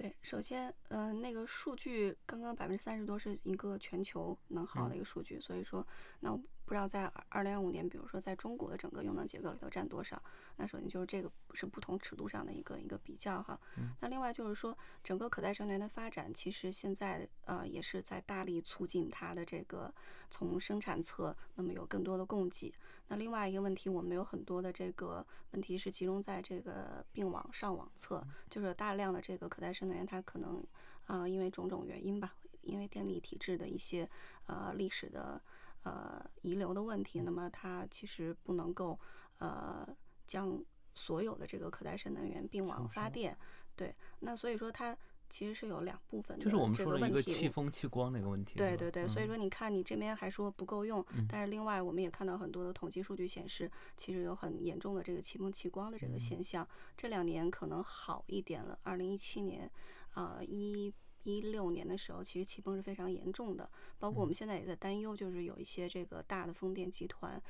[0.00, 5.86] 对，首先，嗯，那个数据刚刚百分之三十多是一个全球能耗的一个数据，所以说，
[6.20, 6.34] 那
[6.64, 10.22] 不知道在二零二五年，比如说在中国的整个用能结构里头占多少？
[10.56, 13.58] 那首先就是这个是不同尺度上的一个一个比较哈。
[14.00, 19.92] 那另外就是说，整个可再生能源的发展，其实现在呃也是在大力促进它的这个
[20.30, 22.72] 从生产侧，那么有更多的供给。
[23.08, 30.64] 那另外一个问题，我们有很多的这个问题是集中在这个并网上网侧，就是大量的这个可再生能源，它可能
[31.06, 34.08] 啊因为种种原因吧，因为电力体制的一些
[34.46, 35.42] 呃历史的
[35.82, 38.98] 呃遗留的问题，那么它其实不能够
[39.38, 39.86] 呃
[40.26, 40.62] 将
[40.94, 43.36] 所有的这个可再生能源并网发电，
[43.76, 44.96] 对，那所以说它
[45.28, 47.32] 其实是有两部分的就是我们这说的一个个问题。
[47.32, 48.56] 气风气光的一个问题。
[48.56, 56.66] 对对对，所以嗯说你看，你这边还说不够用，嗯但是另外我们也看到很多的统计数据显示，其实有很严重的这个气风气光的这个嗯现象。
[56.96, 59.70] 这两年可能好一点了，二零一七年，
[60.14, 60.92] 呃一。
[61.22, 67.40] 一六年的时候，其实气崩是非常严重的，包括我们现在也在担忧，就是有一些这个大的风电集团，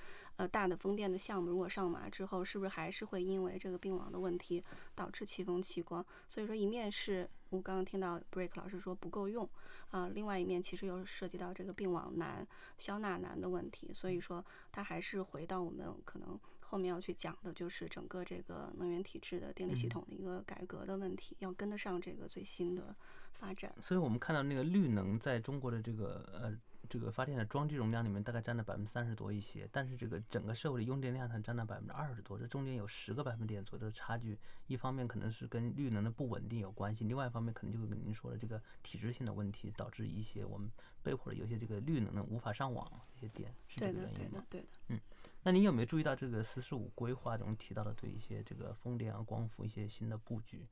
[0.40, 6.03] 呃，大的风电的项目如果上马之后，是不是还是会因为这个并网的问题导致气风气光？
[6.26, 9.46] 所以说，一面是我刚刚听到 Break 老师说不够用，
[9.90, 12.46] 啊、另外一面其实又涉及到这个并网难、
[12.79, 22.96] 消纳难的问题，所以说它还是回到我们可能后面要去讲的，就是整个这个能源体制的电力系嗯统的一个改革的问题，要跟得上这个最新的
[23.35, 23.74] 发展。
[23.83, 26.57] 所以我们看到那个绿能在中国的这个呃
[26.90, 34.37] 这个发电的装机容量里面大概占了百分之三十多一些，但是这个整个社会的用电量它占了百分之二十多，这中间有十个百分点左右的差距。
[34.66, 40.68] 一方面可能是跟绿能的不稳定有关系，另外一方面可能就跟您说的这个体制性的问题，导致一些我们
[41.03, 45.03] 被迫的有些这个绿能的无法上网这些点，是这，个原因吗？，对的对的。
[45.42, 50.66] 那您有没有注意到这个“四十四五”规划中提到的对一些这个风电啊、光伏一些新的布局？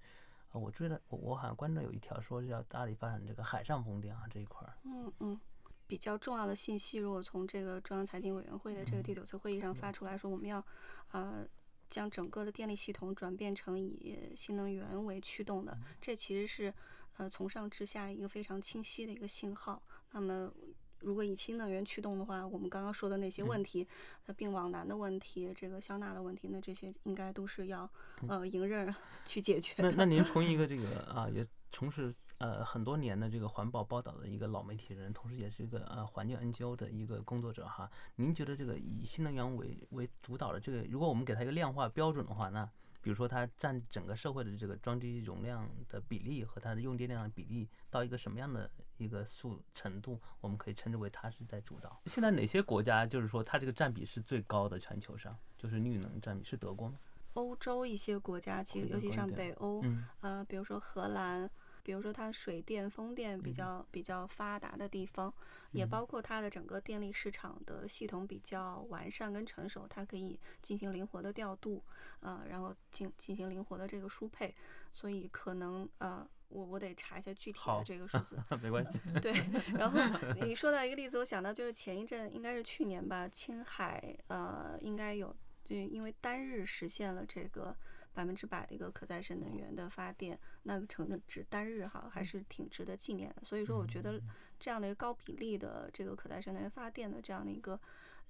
[0.50, 4.76] 啊，我注意到我我好像关注有一条说是要大力发展这个海上风电啊这一块儿。
[4.85, 5.40] 嗯嗯，
[5.88, 10.64] 比较重要的信息，如果从这个中央财经委员会的这个第九次会议上发出来说，我们要
[11.11, 11.44] 呃
[11.90, 16.72] 将整个的电力系统转变成以新能源为驱动的，这其实是
[17.16, 19.83] 呃从上至下一个非常清晰的一个信号。
[20.12, 20.53] 那么。
[21.01, 23.87] 如果以新能源驱动的话，我们刚刚说的那些问题，
[24.27, 27.88] 呃，并网难的问题，这个消纳的问题，那这些应该都是要
[28.27, 28.92] 呃迎刃
[29.24, 42.68] 去解决那您 从一个这个啊也从事呃很多年的这个环保报道的一个老媒体人，同时也是一个呃环境 NGO 的一个工作者哈，您觉得这个以新能源为为主导的这个，如果我们给它一个量化标准的话，那
[43.01, 52.01] 比如说它占整个社会的这个装机容量的比例和它的用电量的比例到一个什么样的一个数程度，我们可以称之为它是在主导。
[52.07, 54.79] 现在哪些国家就是说它这个占比是最高的？
[54.79, 56.98] 全球上就是绿能占比是德国吗？
[57.35, 61.48] 欧洲一些国家，其实尤其像北欧，嗯呃，比如说荷兰，
[61.88, 65.33] 比如说它水电、风电比较比较发达的地方，
[65.72, 71.83] 也嗯包括它的整个电力市场的系统比较完善跟成熟，它可以进行灵活的调度，
[72.20, 74.55] 呃，然后进进行灵活的这个输配，
[74.92, 78.37] 所以可能呃，我我得查一下具体的这个数字。
[78.62, 79.01] 没关系。
[79.22, 79.33] 对，
[79.79, 79.98] 然后
[80.44, 87.74] 你说到一个例子，我想到就是前一阵应该是去年吧，青海呃应该有，就因为单日实现了这个
[88.18, 93.44] 百分之百的一个可再生能源的发电，那个成的只单日哈还是挺值得纪念的。
[93.44, 94.20] 所以说，我觉得
[94.59, 97.78] 这样的一个高比例的这个可再生能源发电的这样的一个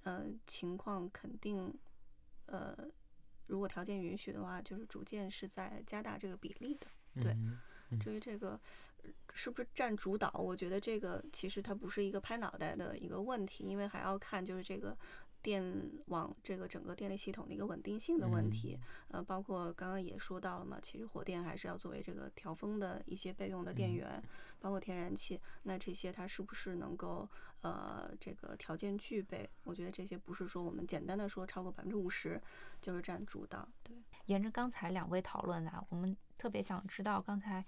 [0.03, 1.73] 呃情况，肯定
[2.45, 2.77] 呃
[3.47, 6.85] 如果条件允许的话，就是逐渐是在加大这个比例的。
[7.19, 7.57] 对嗯
[7.99, 8.51] 至于这个
[9.01, 14.95] 呃是不是占主导，我觉得这个其实它不是一个拍脑袋的一个问题，因为还要看就是这个
[15.41, 15.63] 电
[16.07, 18.77] 网这个整个电力系统的一个稳定性的问题。
[19.09, 24.21] 呃，包括刚刚也说到了嘛，其实火电还是要作为这个调峰的一些备用的电源，
[24.59, 27.27] 包括天然气，那这些它是不是能够
[27.61, 29.49] 呃这个条件具备？
[29.63, 32.41] 我觉得这些不是说我们简单的说超过百分之五十
[32.81, 33.95] 就是占主导，对。
[34.25, 37.65] 沿着刚才两位讨论啊，我们特别想知道，刚才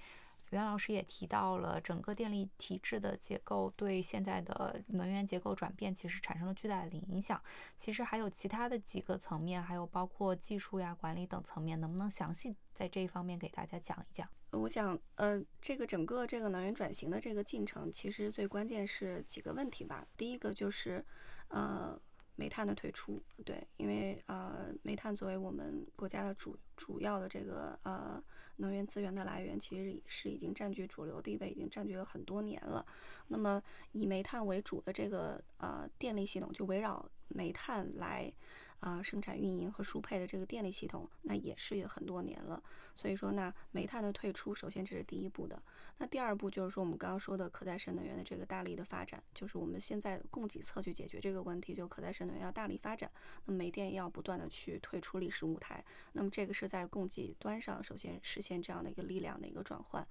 [0.51, 7.41] 袁老师也提到了整个电力体制的结构对现在的能源结构转变其实产生了巨大的影响。
[7.75, 14.27] 其实还有其他的几个层面，还有包括技术呀、管理等层面，能不能详细在这一方面给大家讲一讲？
[14.51, 20.05] 我想，呃，这个整个这个能源转型的这个进程，其实最关键是几个问题吧。
[20.17, 21.05] 第一个就是，
[21.47, 21.97] 呃，
[22.41, 28.19] 煤炭的退出，对，因为呃，煤炭作为我们国家的主主要的这个呃
[28.55, 32.83] 能源资源的来源，其实是已经占据主流地位，已经占据了很多年了。
[33.27, 38.33] 那么以煤炭为主的这个呃电力系统，就围绕煤炭来
[38.81, 42.61] 啊、生产运营和输配的这个电力系统，那也是有很多年了。
[42.95, 45.61] 所以说呢，煤炭的退出，首先这是第一步的。
[45.97, 53.09] 那第二步就是说，我们刚刚说的可再生能源的这个大力的发展，就是我们现在供给侧去解决这个问题，就可再生能源要大力发展，
[53.45, 55.83] 那煤电要不断的去退出历史舞台。
[56.13, 60.05] 那么这个是在供给端上首先实现这样的一个力量的一个转换。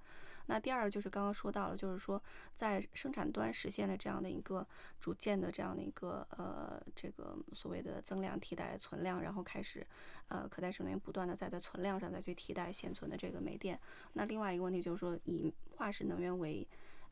[0.47, 2.21] 那第二就是刚刚说到了，就是说
[2.53, 4.65] 在生产端实现了这样的一个
[4.99, 9.85] 逐渐的这样的一个呃这个所谓的增量替代存量，然后开始
[10.27, 13.79] 呃可再生能源不断的再在存量上再去替代现存的这个煤电。
[14.13, 16.67] 那另外一个问题就是说以化石能源为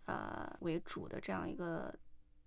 [0.05, 1.93] 呃为主的这样一个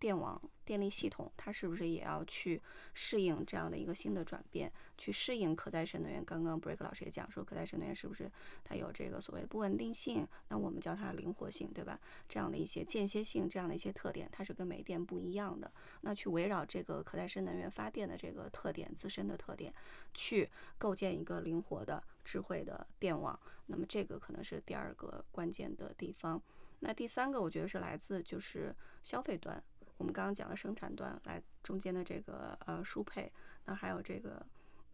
[0.03, 2.61] 电网、电力系统，它是不是也要去
[2.93, 6.25] 适应这样的一个新的转变，去适应可再生能源？
[6.25, 8.29] 刚刚 Break 老师也讲说，可再生能源是不是
[8.65, 10.27] 它有这个所谓不稳定性？
[10.49, 12.01] 那我们叫它灵活性，对吧？
[12.29, 15.71] 这样的一些间歇性，这样的一些特点，它是跟煤电不一样的。
[16.01, 19.73] 那去围绕这个可再生能源发电的这个特点、自身的特点，
[20.13, 23.39] 去构建一个灵活的、智慧的电网。
[23.67, 26.43] 那么这个可能是第二个关键的地方。
[26.81, 28.75] 那第三个，我觉得是来自就是
[29.05, 29.63] 消费端。
[30.03, 33.33] 我们刚刚讲了生产端来中间的这个呃输配，
[33.67, 34.45] 那还有这个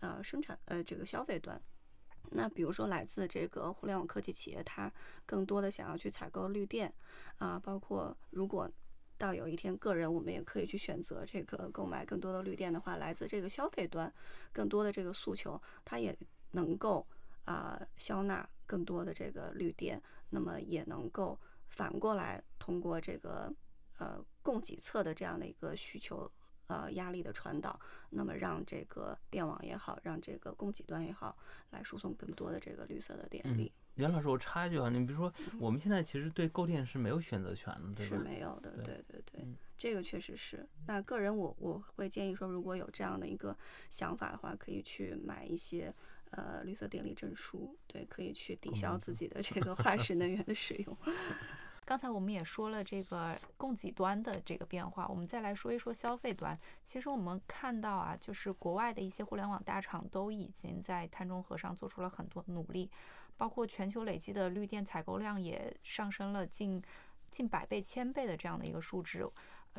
[0.00, 1.58] 呃生产呃这个消费端。
[2.32, 4.92] 那比如说来自这个互联网科技企业，它
[5.24, 6.92] 更多的想要去采购绿电
[7.38, 8.70] 啊，包括如果
[9.16, 14.12] 到有一天个人我们也可以去选择这个购买更多的绿电的话，来自这个消费端
[14.52, 16.14] 更多的这个诉求，它也
[16.50, 17.06] 能够
[17.46, 23.50] 啊消纳更多的这个绿电，那么也能够反过来通过这个。
[23.98, 26.30] 呃，供给侧的这样的一个需求，
[26.68, 27.78] 呃，压力的传导，
[28.10, 31.36] 那么让这个电网也好，让这个供给端也好，
[31.70, 33.72] 来输送更多的这个绿色的电力。
[33.94, 38.16] 袁老师，我插一句啊，你比如说，我们现在其实对购电是没有选择权的，对吧？
[38.16, 39.44] 是没有的，对对对，
[39.76, 40.64] 这个确实是。
[40.86, 43.56] 那个人我我会建议说，如果有这样的一个
[43.90, 45.92] 想法的话，可以去买一些
[46.30, 50.96] 呃绿色电力证书，对，可以去抵消自己的这个化石能源的使用。
[51.88, 56.56] 刚才我们也说了这个供给端的这个变化，我们再来说一说消费端。
[56.84, 62.90] 其实我们看到啊，就是国外的一些互联网大厂都已经在碳中和上做出了很多努力，
[63.38, 66.82] 包括全球累计的绿电采购量也上升了近
[67.30, 69.26] 近百倍、千倍的这样的一个数值。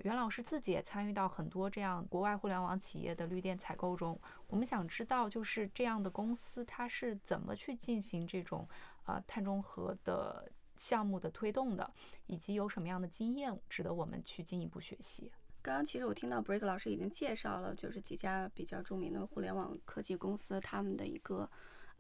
[0.02, 4.20] 袁老师自己也参与到很多这样国外互联网企业的绿电采购中。
[4.48, 8.68] 我们想知道，就是这样的公司它是怎么去进行这种
[9.06, 10.52] 呃碳中和的？
[10.80, 11.94] 项目的推动的，
[12.26, 15.30] 以及有什么样的经验值得我们去进一步学习？
[15.62, 21.48] 刚刚其实我听到 Break 老师已经介绍了，就是几家比较著名的互联网科技公司他们的一个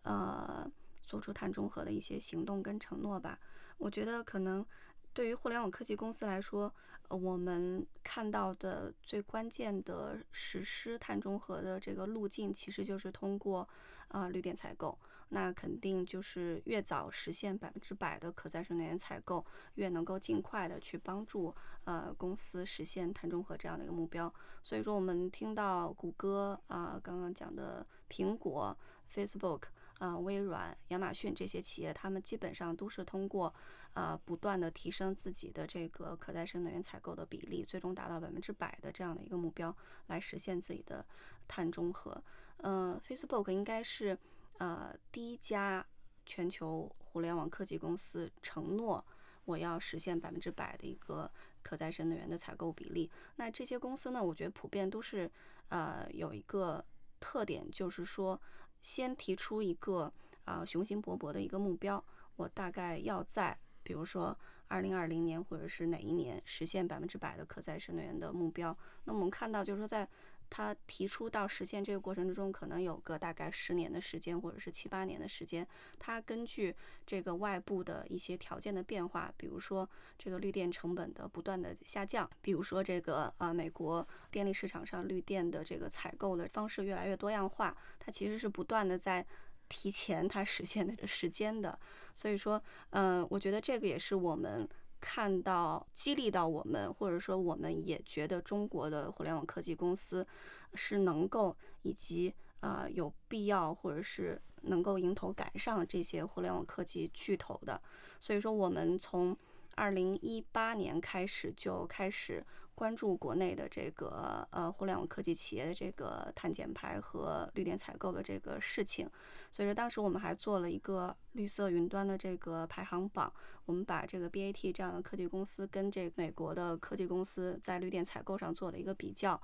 [0.03, 0.65] 呃
[1.01, 3.37] 做出碳中和的一些行动跟承诺吧。
[3.77, 4.65] 我觉得可能
[5.13, 6.73] 对于互联网科技公司来说，
[7.09, 13.67] 呃，我们看到的最关键的实施碳中和的这个路径，其实就是通过
[14.07, 14.97] 啊绿电采购。
[15.31, 21.53] 那肯定就是越早实现百分之百的可再生能源采购，越能够尽快的去帮助
[21.83, 24.33] 呃公司实现碳中和这样的一个目标。
[24.63, 28.75] 所以说，我们听到谷歌啊，刚刚讲的苹果、
[29.13, 29.65] Facebook
[29.99, 33.53] 啊、微软、亚马逊这些企业，他们基本上都是通过
[33.93, 39.75] 啊不断的提升自己的这个可再生能源采购的比例，最终达到百分之百的这样的一个目标，
[40.07, 41.05] 来实现自己的
[41.47, 42.19] 碳中和。
[42.63, 44.17] 嗯，Facebook 应该是。
[44.59, 45.85] 呃，第一家
[46.25, 49.03] 全球互联网科技公司承诺
[49.45, 51.29] 我要实现百分之百的一个
[51.63, 53.09] 可再生能源的采购比例。
[53.37, 55.29] 那这些公司呢，我觉得普遍都是
[55.69, 56.85] 呃有一个
[57.19, 58.39] 特点，就是说
[58.81, 60.13] 先提出一个
[60.45, 62.03] 啊雄心勃勃的一个目标，
[62.35, 64.37] 我大概要在比如说
[64.67, 68.77] 二零二零年或者是哪一年实现百分之百的可再生能源的目标。
[69.05, 70.07] 那我们看到就是说在
[70.49, 75.67] 他提出到实现这个过程之中，可能有个大概十年的时间，或者是七八年的时间。
[75.99, 76.75] 他根据
[77.05, 79.87] 这个外部的一些条件的变化，比如说
[80.17, 89.25] 这个绿电成本的不断的下降，比如说这个啊美国电力市场上绿电的这个采购的方式越来越多样化，它其实是不断的在
[89.67, 91.77] 提前它实现的时间的。
[92.15, 94.67] 所以说，嗯，我觉得这个也是我们。
[94.99, 100.25] 看到激励到我们，或者说我们也觉得中国的互联网科技公司
[100.73, 107.81] 是能够以及呃有必要，或者是能够迎头赶上这些互联网科技巨头的。
[108.19, 109.37] 所以说，我们从
[109.75, 112.45] 二零一八年开始就开始。
[112.79, 119.05] 关注国内的这个呃互联网科技企业的这个碳减排和绿电采购的这个事情，
[119.51, 123.29] 所以说当时我们还做了一个绿色云端的这个排行榜，
[123.65, 129.41] 我们把这个 BAT 这样的科技公司跟这美国的科技公司在绿电采购上做了一个比较，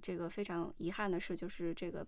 [0.00, 2.06] 这个非常遗憾的是就是这个。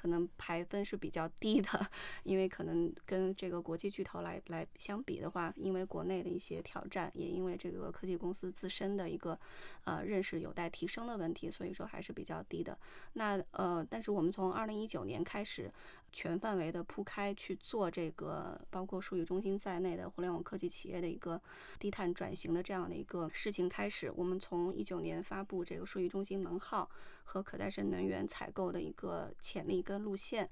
[0.00, 1.90] 可能排分是比较低的，
[2.22, 9.36] 因为可能跟这个国际巨头来来相比的话，因为国内的一些挑战，也因为这个科技公司自身的一个
[9.84, 12.78] 呃认识有待提升的问题，所以说还是比较低的。
[13.14, 15.72] 那呃，但是我们从二零一九年开始。
[16.12, 21.40] 全范围的铺开去做这个，包括数据中心在内的互联网科技企业的一个
[21.78, 24.10] 低碳转型的这样的一个事情开始。
[24.16, 26.88] 我们从一九年发布这个数据中心能耗
[27.24, 30.48] 和可再生能源采购的一个潜力跟路线，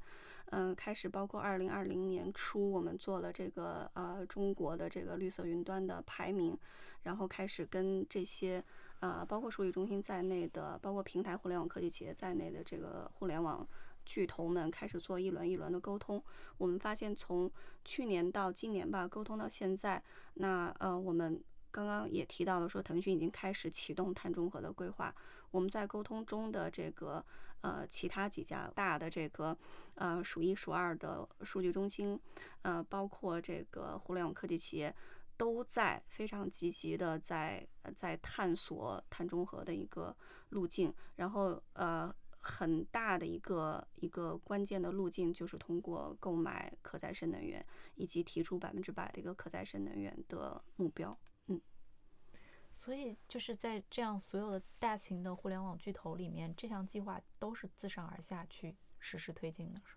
[0.50, 6.54] 嗯，开始包括二零二零年初，我们做了这个呃中国的这个绿色云端的排名，
[7.04, 8.62] 然后开始跟这些
[9.00, 13.66] 呃包括数据中心在内的，包括平台互联网科技企业在内的这个互联网。
[14.04, 16.22] 巨头们开始做一轮一轮的沟通，
[16.58, 17.50] 我们发现从
[17.84, 20.02] 去年到今年吧，沟通到现在，
[20.34, 25.14] 那呃，我们刚刚也提到了说，腾讯已经开始启动碳中和的规划。
[25.50, 27.24] 我们在沟通中的这个
[27.62, 29.56] 呃，其他几家大的这个
[29.94, 32.20] 呃数一数二的数据中心，
[32.62, 34.94] 呃，包括这个互联网科技企业，
[35.36, 40.14] 都在非常积极的在在探索碳中和的一个
[40.50, 42.14] 路径，然后呃。
[42.46, 47.64] 很大的一个一个关键的路径就是通过购买可再生能源，
[47.94, 51.18] 以及提出百分之百的一个可再生能源的目标。
[51.46, 51.58] 嗯，
[52.70, 59.96] 所以就是在这样所有的大型的互联网巨头里面，这项计划都是自上而下去实施推进的，是？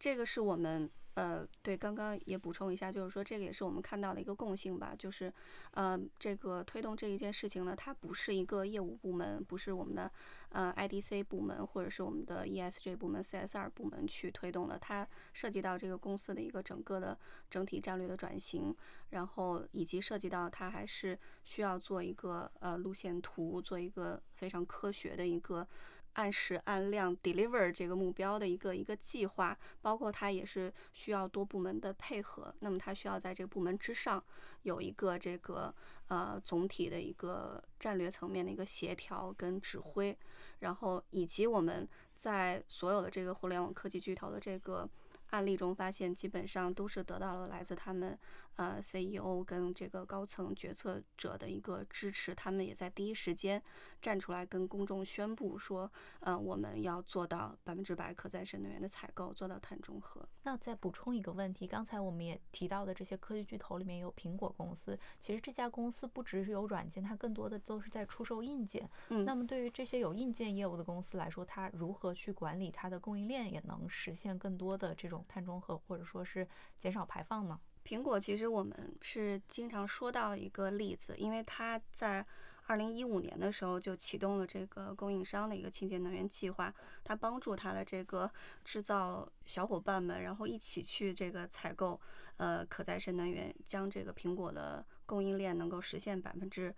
[0.00, 0.90] 这个是我们。
[1.14, 5.30] 呃，对，刚刚也补充一下，就是说这个也是我们看到的一个共性吧，就是，
[5.72, 10.10] 呃，这个推动这一件事情呢，它不是一个业务部门，不是我们的
[10.50, 17.18] 呃 IDC 部门或者是我们的 ESG 部门、CSR 部门去推动的，它涉及到这个公司的一个整个的
[17.50, 18.74] 整体战略的转型，
[19.10, 25.66] 然后以及涉及到它还是需要做一个呃路线图，做一个非常科学的一个。
[26.14, 32.54] 按时按量 deliver 这个目标的一个一个计划，包括它也是需要多部门的配合。
[32.60, 34.22] 那么它需要在这个部门之上
[34.62, 35.74] 有一个这个
[36.08, 40.16] 呃总体的一个战略层面的一个协调跟指挥，
[40.60, 44.88] 然后以及我们在所有的这个互联网科技巨头的这个。
[45.30, 48.18] 案例中发现，基本上都是得到了来自他们
[48.60, 53.62] 呃 CEO 跟这个高层决策者的一个支持，他们也在第一时间
[54.02, 55.90] 站出来跟公众宣布说，
[56.20, 60.28] 呃，我们要做到百分之百可再生能源的采购，做到碳中和。
[60.42, 68.86] 那再补充一个问题，刚才我们也提到的这些科技巨头里面有苹果公司，其实这家公司不只是有软件，它更多的都是在出售硬件。
[69.08, 75.24] 嗯，那么对于这些有硬件业务的公司来说，它如何去管理它的供应链，也能实现更多的这种。
[75.30, 76.48] 碳中和或者说是
[76.78, 77.60] 减少排放呢？
[77.84, 82.24] 苹果其实我们是经常说到一个例子，因为它在
[82.66, 86.72] 二零一五年的时候就启动了这个供应商的一个清洁能源计划，
[87.02, 88.30] 它帮助它的这个
[88.64, 92.00] 制造小伙伴们，然后一起去这个采购
[92.36, 96.72] 呃可再生能源，将这个苹果的供应链能够实现百分之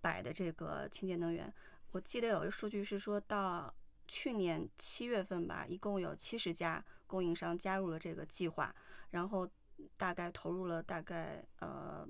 [0.00, 1.50] 百的这个清洁能源。
[1.92, 3.72] 我记得有一个数据是说到
[4.06, 6.84] 去年七月份吧，一共有七十家。
[7.06, 8.72] 供应商加入了这个计划，
[9.10, 9.44] 然后
[9.96, 12.06] 大概投入了大概呃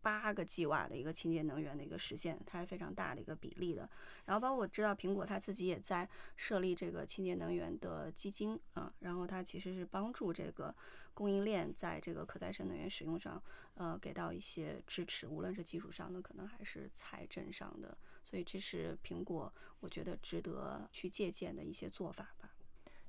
[0.00, 3.88] 八个 G 瓦的一个清洁能源的一个实现，它是非常大的一个比例的。
[4.24, 10.74] 然后包括我知道苹果它自己也在设立这个清洁能源的基金啊，然后它其实是帮助这个
[11.12, 13.42] 供应链在这个可再生能源使用上
[13.74, 22.52] 呃给到一些支持，无论是技术上的可能还是财政上的，所以这是苹果我觉得值得去借鉴的一些做法吧。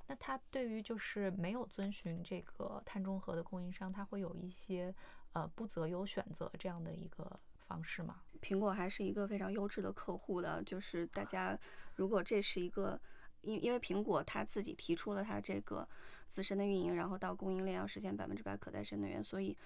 [0.08, 4.92] 那他对于就是没有遵循这个碳中和的供应商，他会有一些
[5.34, 8.22] 呃不择优选择这样的一个方式吗？
[8.40, 11.56] 苹果还是一个非常优质的客户的，就是大家
[11.94, 13.00] 如果这是一个，
[13.42, 15.86] 因因为苹果它自己提出了它这个
[16.26, 19.56] 自身的运营，然后到供应链要实现百分之百可再生能源，所以。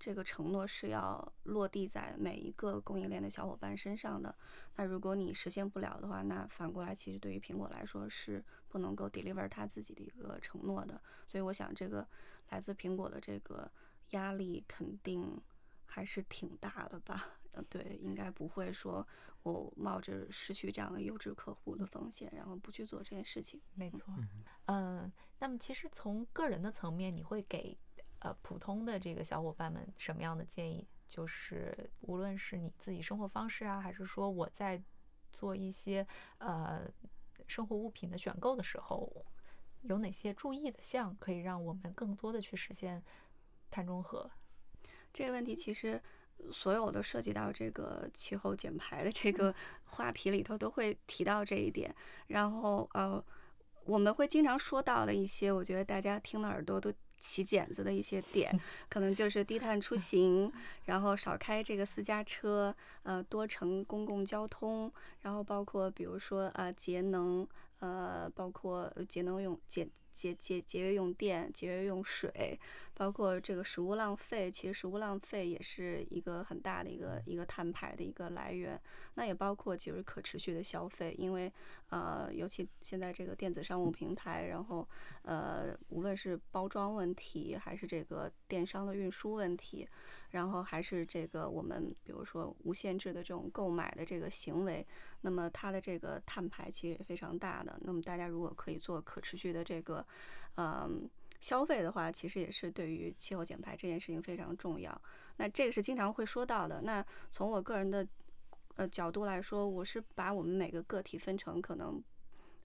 [0.00, 4.34] 这个承诺是要落地在每一个供应链的小伙伴身上的。
[4.76, 10.98] 那如果你实现不了的话，那反过来其实对于苹果来说是不能够 deliver 他自己的一个承诺的。
[11.26, 12.08] 所以我想，这个
[12.48, 13.70] 来自苹果的这个
[14.12, 15.38] 压力肯定
[15.84, 17.26] 还是挺大的吧？
[17.52, 19.06] 呃，对，应该不会说
[19.42, 23.60] 我冒着失去这样的优质客户的风险，然后不去做这件事情。
[23.74, 24.14] 没错。
[24.66, 27.76] 嗯，那么其实从个人的层面，你会给？
[28.20, 30.86] 呃，普通的这个小伙伴们，什么样的建议？
[31.08, 34.80] 就是无论是你自己生活方式啊，还是说我在
[35.32, 36.06] 做一些
[36.38, 36.82] 呃
[37.48, 39.10] 生活物品的选购的时候，
[39.80, 43.02] 有哪些注意的项，可以让我们更多的去实现
[43.70, 44.30] 碳中和？
[45.12, 46.00] 这个问题其实
[46.52, 49.52] 所有的涉及到这个气候减排的这个
[49.84, 51.92] 话题里头，都会提到这一点。
[52.28, 53.24] 然后呃，
[53.84, 56.92] 我们会经常说到的一些，我觉得大家听的耳朵都。
[57.20, 58.58] 起茧子的一些点，
[58.88, 60.50] 可能就是低碳出行，
[60.86, 64.90] 然后少开这个私家车，呃，多乘公共交通，
[65.20, 67.46] 然后包括比如说呃节能，
[67.78, 72.58] 呃，包括节能用节节节节约用电，节约用水。
[73.00, 78.78] 包括这个食物浪费，其实食物浪费也是一个很大的一个一个碳排的一个来源。
[79.14, 81.50] 那也包括就是可持续的消费，因为
[81.88, 84.86] 呃，尤其现在这个电子商务平台，然后
[85.22, 89.88] 呃，无论是包装问题，还是这个电商的运输问题，
[90.32, 94.86] 然后还是这个我们比如说无限制的这种购买的这个行为，
[95.22, 97.80] 那么它的这个碳排其实也非常大的。
[97.80, 100.06] 那么大家如果可以做可持续的这个，
[100.58, 101.08] 嗯。
[101.40, 105.00] 消费的话，其实也是对于气候减排这件事情非常重要。
[105.36, 106.82] 那这个是经常会说到的。
[106.82, 108.06] 那从我个人的
[108.76, 112.02] 呃角度来说，我是把我们每个个体分成可能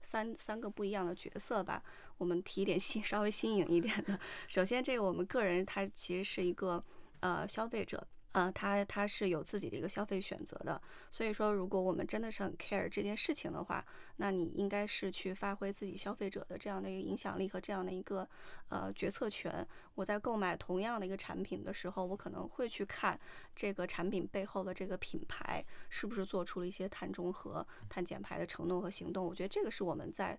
[0.02, 1.82] 三三个不一样的角色吧。
[2.18, 4.18] 我们提一点新 稍微新颖一点的。
[4.46, 6.84] 首先，这个我们个人他其实是一个
[7.20, 8.06] 呃消费者。
[8.36, 10.78] 呃，他他是有自己的一个消费选择的，
[11.10, 13.82] 所以说，如果我们真的是很 care 这件事情的话，
[14.16, 18.28] 那你应该是去发挥自己消费者的这样的一个影响力和这样的一个
[18.68, 19.66] 呃决策权。
[19.94, 23.18] 我在购买同样的一个产品的时候，我可能会去看
[23.54, 29.24] 这个产品背后的这个品牌是不是做出了一些碳中和、碳减排的承诺和行动。
[29.24, 30.38] 我觉得这个是我们在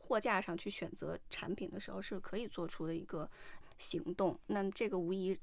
[0.00, 3.30] 货架上去选择产品的时候是可以做出的一个
[3.78, 4.36] 行动。
[4.48, 5.38] 那这个无疑。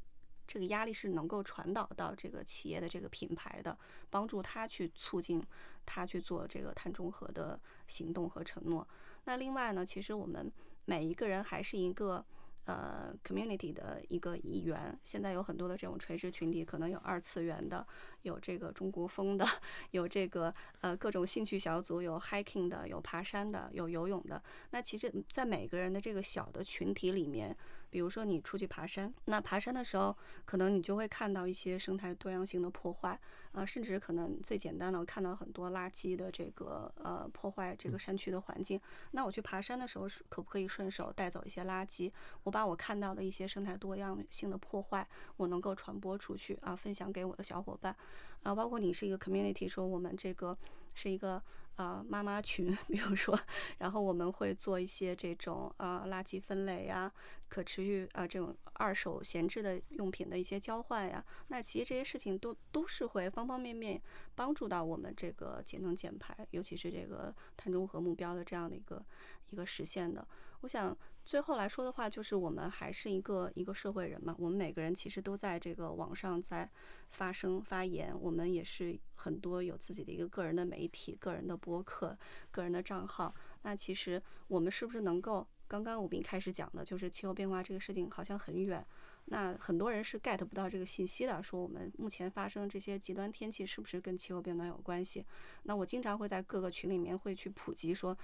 [0.47, 3.77] 这个压力是能够传导到这个企业的这个品牌的，
[4.09, 5.43] 帮助他去促进
[5.85, 8.87] 他去做这个碳中和的行动和承诺。
[9.25, 10.51] 那另外呢，其实我们
[10.85, 12.25] 每一个人还是一个。
[12.67, 17.87] 呃，community 的一个一员，现在有很多的这种垂直群体，可能有二次元的，
[18.23, 19.47] 有这个中国风的，
[19.91, 24.43] 有这个呃各种兴趣小组，有 hiking 的，有爬山的，有游泳的。
[24.71, 27.55] 那其实，在每个人的这个小的群体里面，
[27.89, 30.13] 比如说你出去爬山，那爬山的时候，
[30.45, 33.17] 可能你就会看到一些生态多样性的破坏，
[33.53, 38.77] 啊，甚至可能最简单的我看到很多垃圾的这个呃破坏这个山区的环境。
[39.11, 42.11] 那我去爬山的时候，可不可以顺手带走一些垃圾？
[42.43, 47.95] 我把把我看到的一些生态多样性的破坏，我能够传播出去啊，分享给我的小伙伴，
[48.41, 50.57] 然后包括你是一个 community，说我们这个
[50.95, 51.39] 是一个
[51.77, 53.39] 呃妈妈群， 比如说，
[53.79, 57.11] 然后我们会做一些这种呃垃圾分类呀，
[57.49, 64.01] 可持续啊这种二手闲置的用品的一些交换呀，那其实这些事情都都是会方方面面
[64.35, 69.03] 帮助到我们这个节能减排，尤其是这个碳中和目标的这样的一个
[69.49, 70.27] 一个实现的。
[70.61, 70.95] 我想
[71.27, 76.67] 最后来说的话，就是我们还是一个一个社会人嘛，我们每个人其实都在这个网上在
[77.09, 82.17] 发声发言，我们也是很多有自己的一个个人的媒体、个人的博客、
[82.49, 83.35] 个人的账号。
[83.63, 88.87] 那其实我们是不是能够，刚刚我们一开始讲的就是气候变化这个事情好像很远，
[89.25, 95.25] 那很多人是 get 不到这个信息的，说我们目前发生这些极端天气是不是跟气候变暖有关系？
[95.63, 98.17] 那我经常会在各个群里面会去普及说，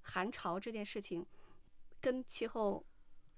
[0.00, 1.26] 寒潮这件事情。
[2.00, 2.84] 跟气候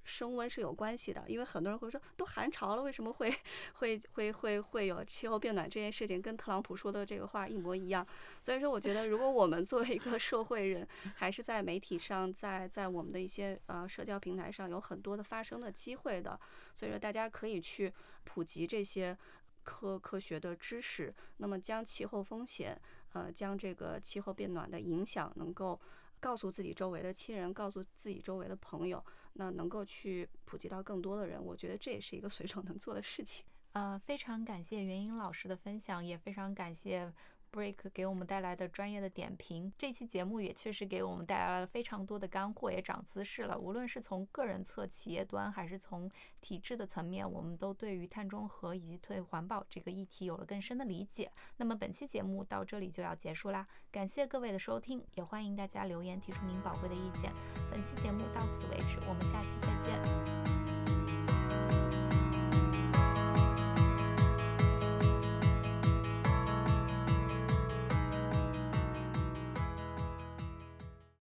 [0.05, 3.33] 升温是有关系的，因为很多人会说，都寒潮了，为什么会
[3.75, 6.21] 会会会会有气候变暖这件事情？
[6.21, 8.05] 跟特朗普说的这个话一模一样。
[8.41, 16.39] 所以说，我觉得如果我们作为一个社会人，还是在媒体上，在在我们的一些呃社交平台上有很多的发声的机会的。
[16.75, 17.93] 所以说，大家可以去
[18.25, 19.17] 普及这些
[19.63, 22.77] 科科学的知识，那么将气候风险，
[23.13, 25.81] 呃，将这个气候变暖的影响能够。
[26.23, 33.45] 告诉自己周围的亲人，告诉自己周围的朋友，那能够去普及到更多的人，我觉得这也是一个随手能做的事情。
[33.73, 37.13] 呃，非常感谢袁英老师的分享，也非常感谢。
[37.53, 43.59] Break 给我们带来的专业的点评，这期节目也确实给我们带来了非常多的干货，也长姿势了。
[43.59, 51.31] 无论是从个人侧、企业端，还是从体制的层面，我们都对于碳中和以及对环保这个议题有了更深的理解。
[51.59, 57.31] 那么本期节目到这里就要结束啦，感谢各位的收听，也欢迎大家留言提出您宝贵的意见。
[57.71, 60.82] 本期节目到此为止，我们下期再见。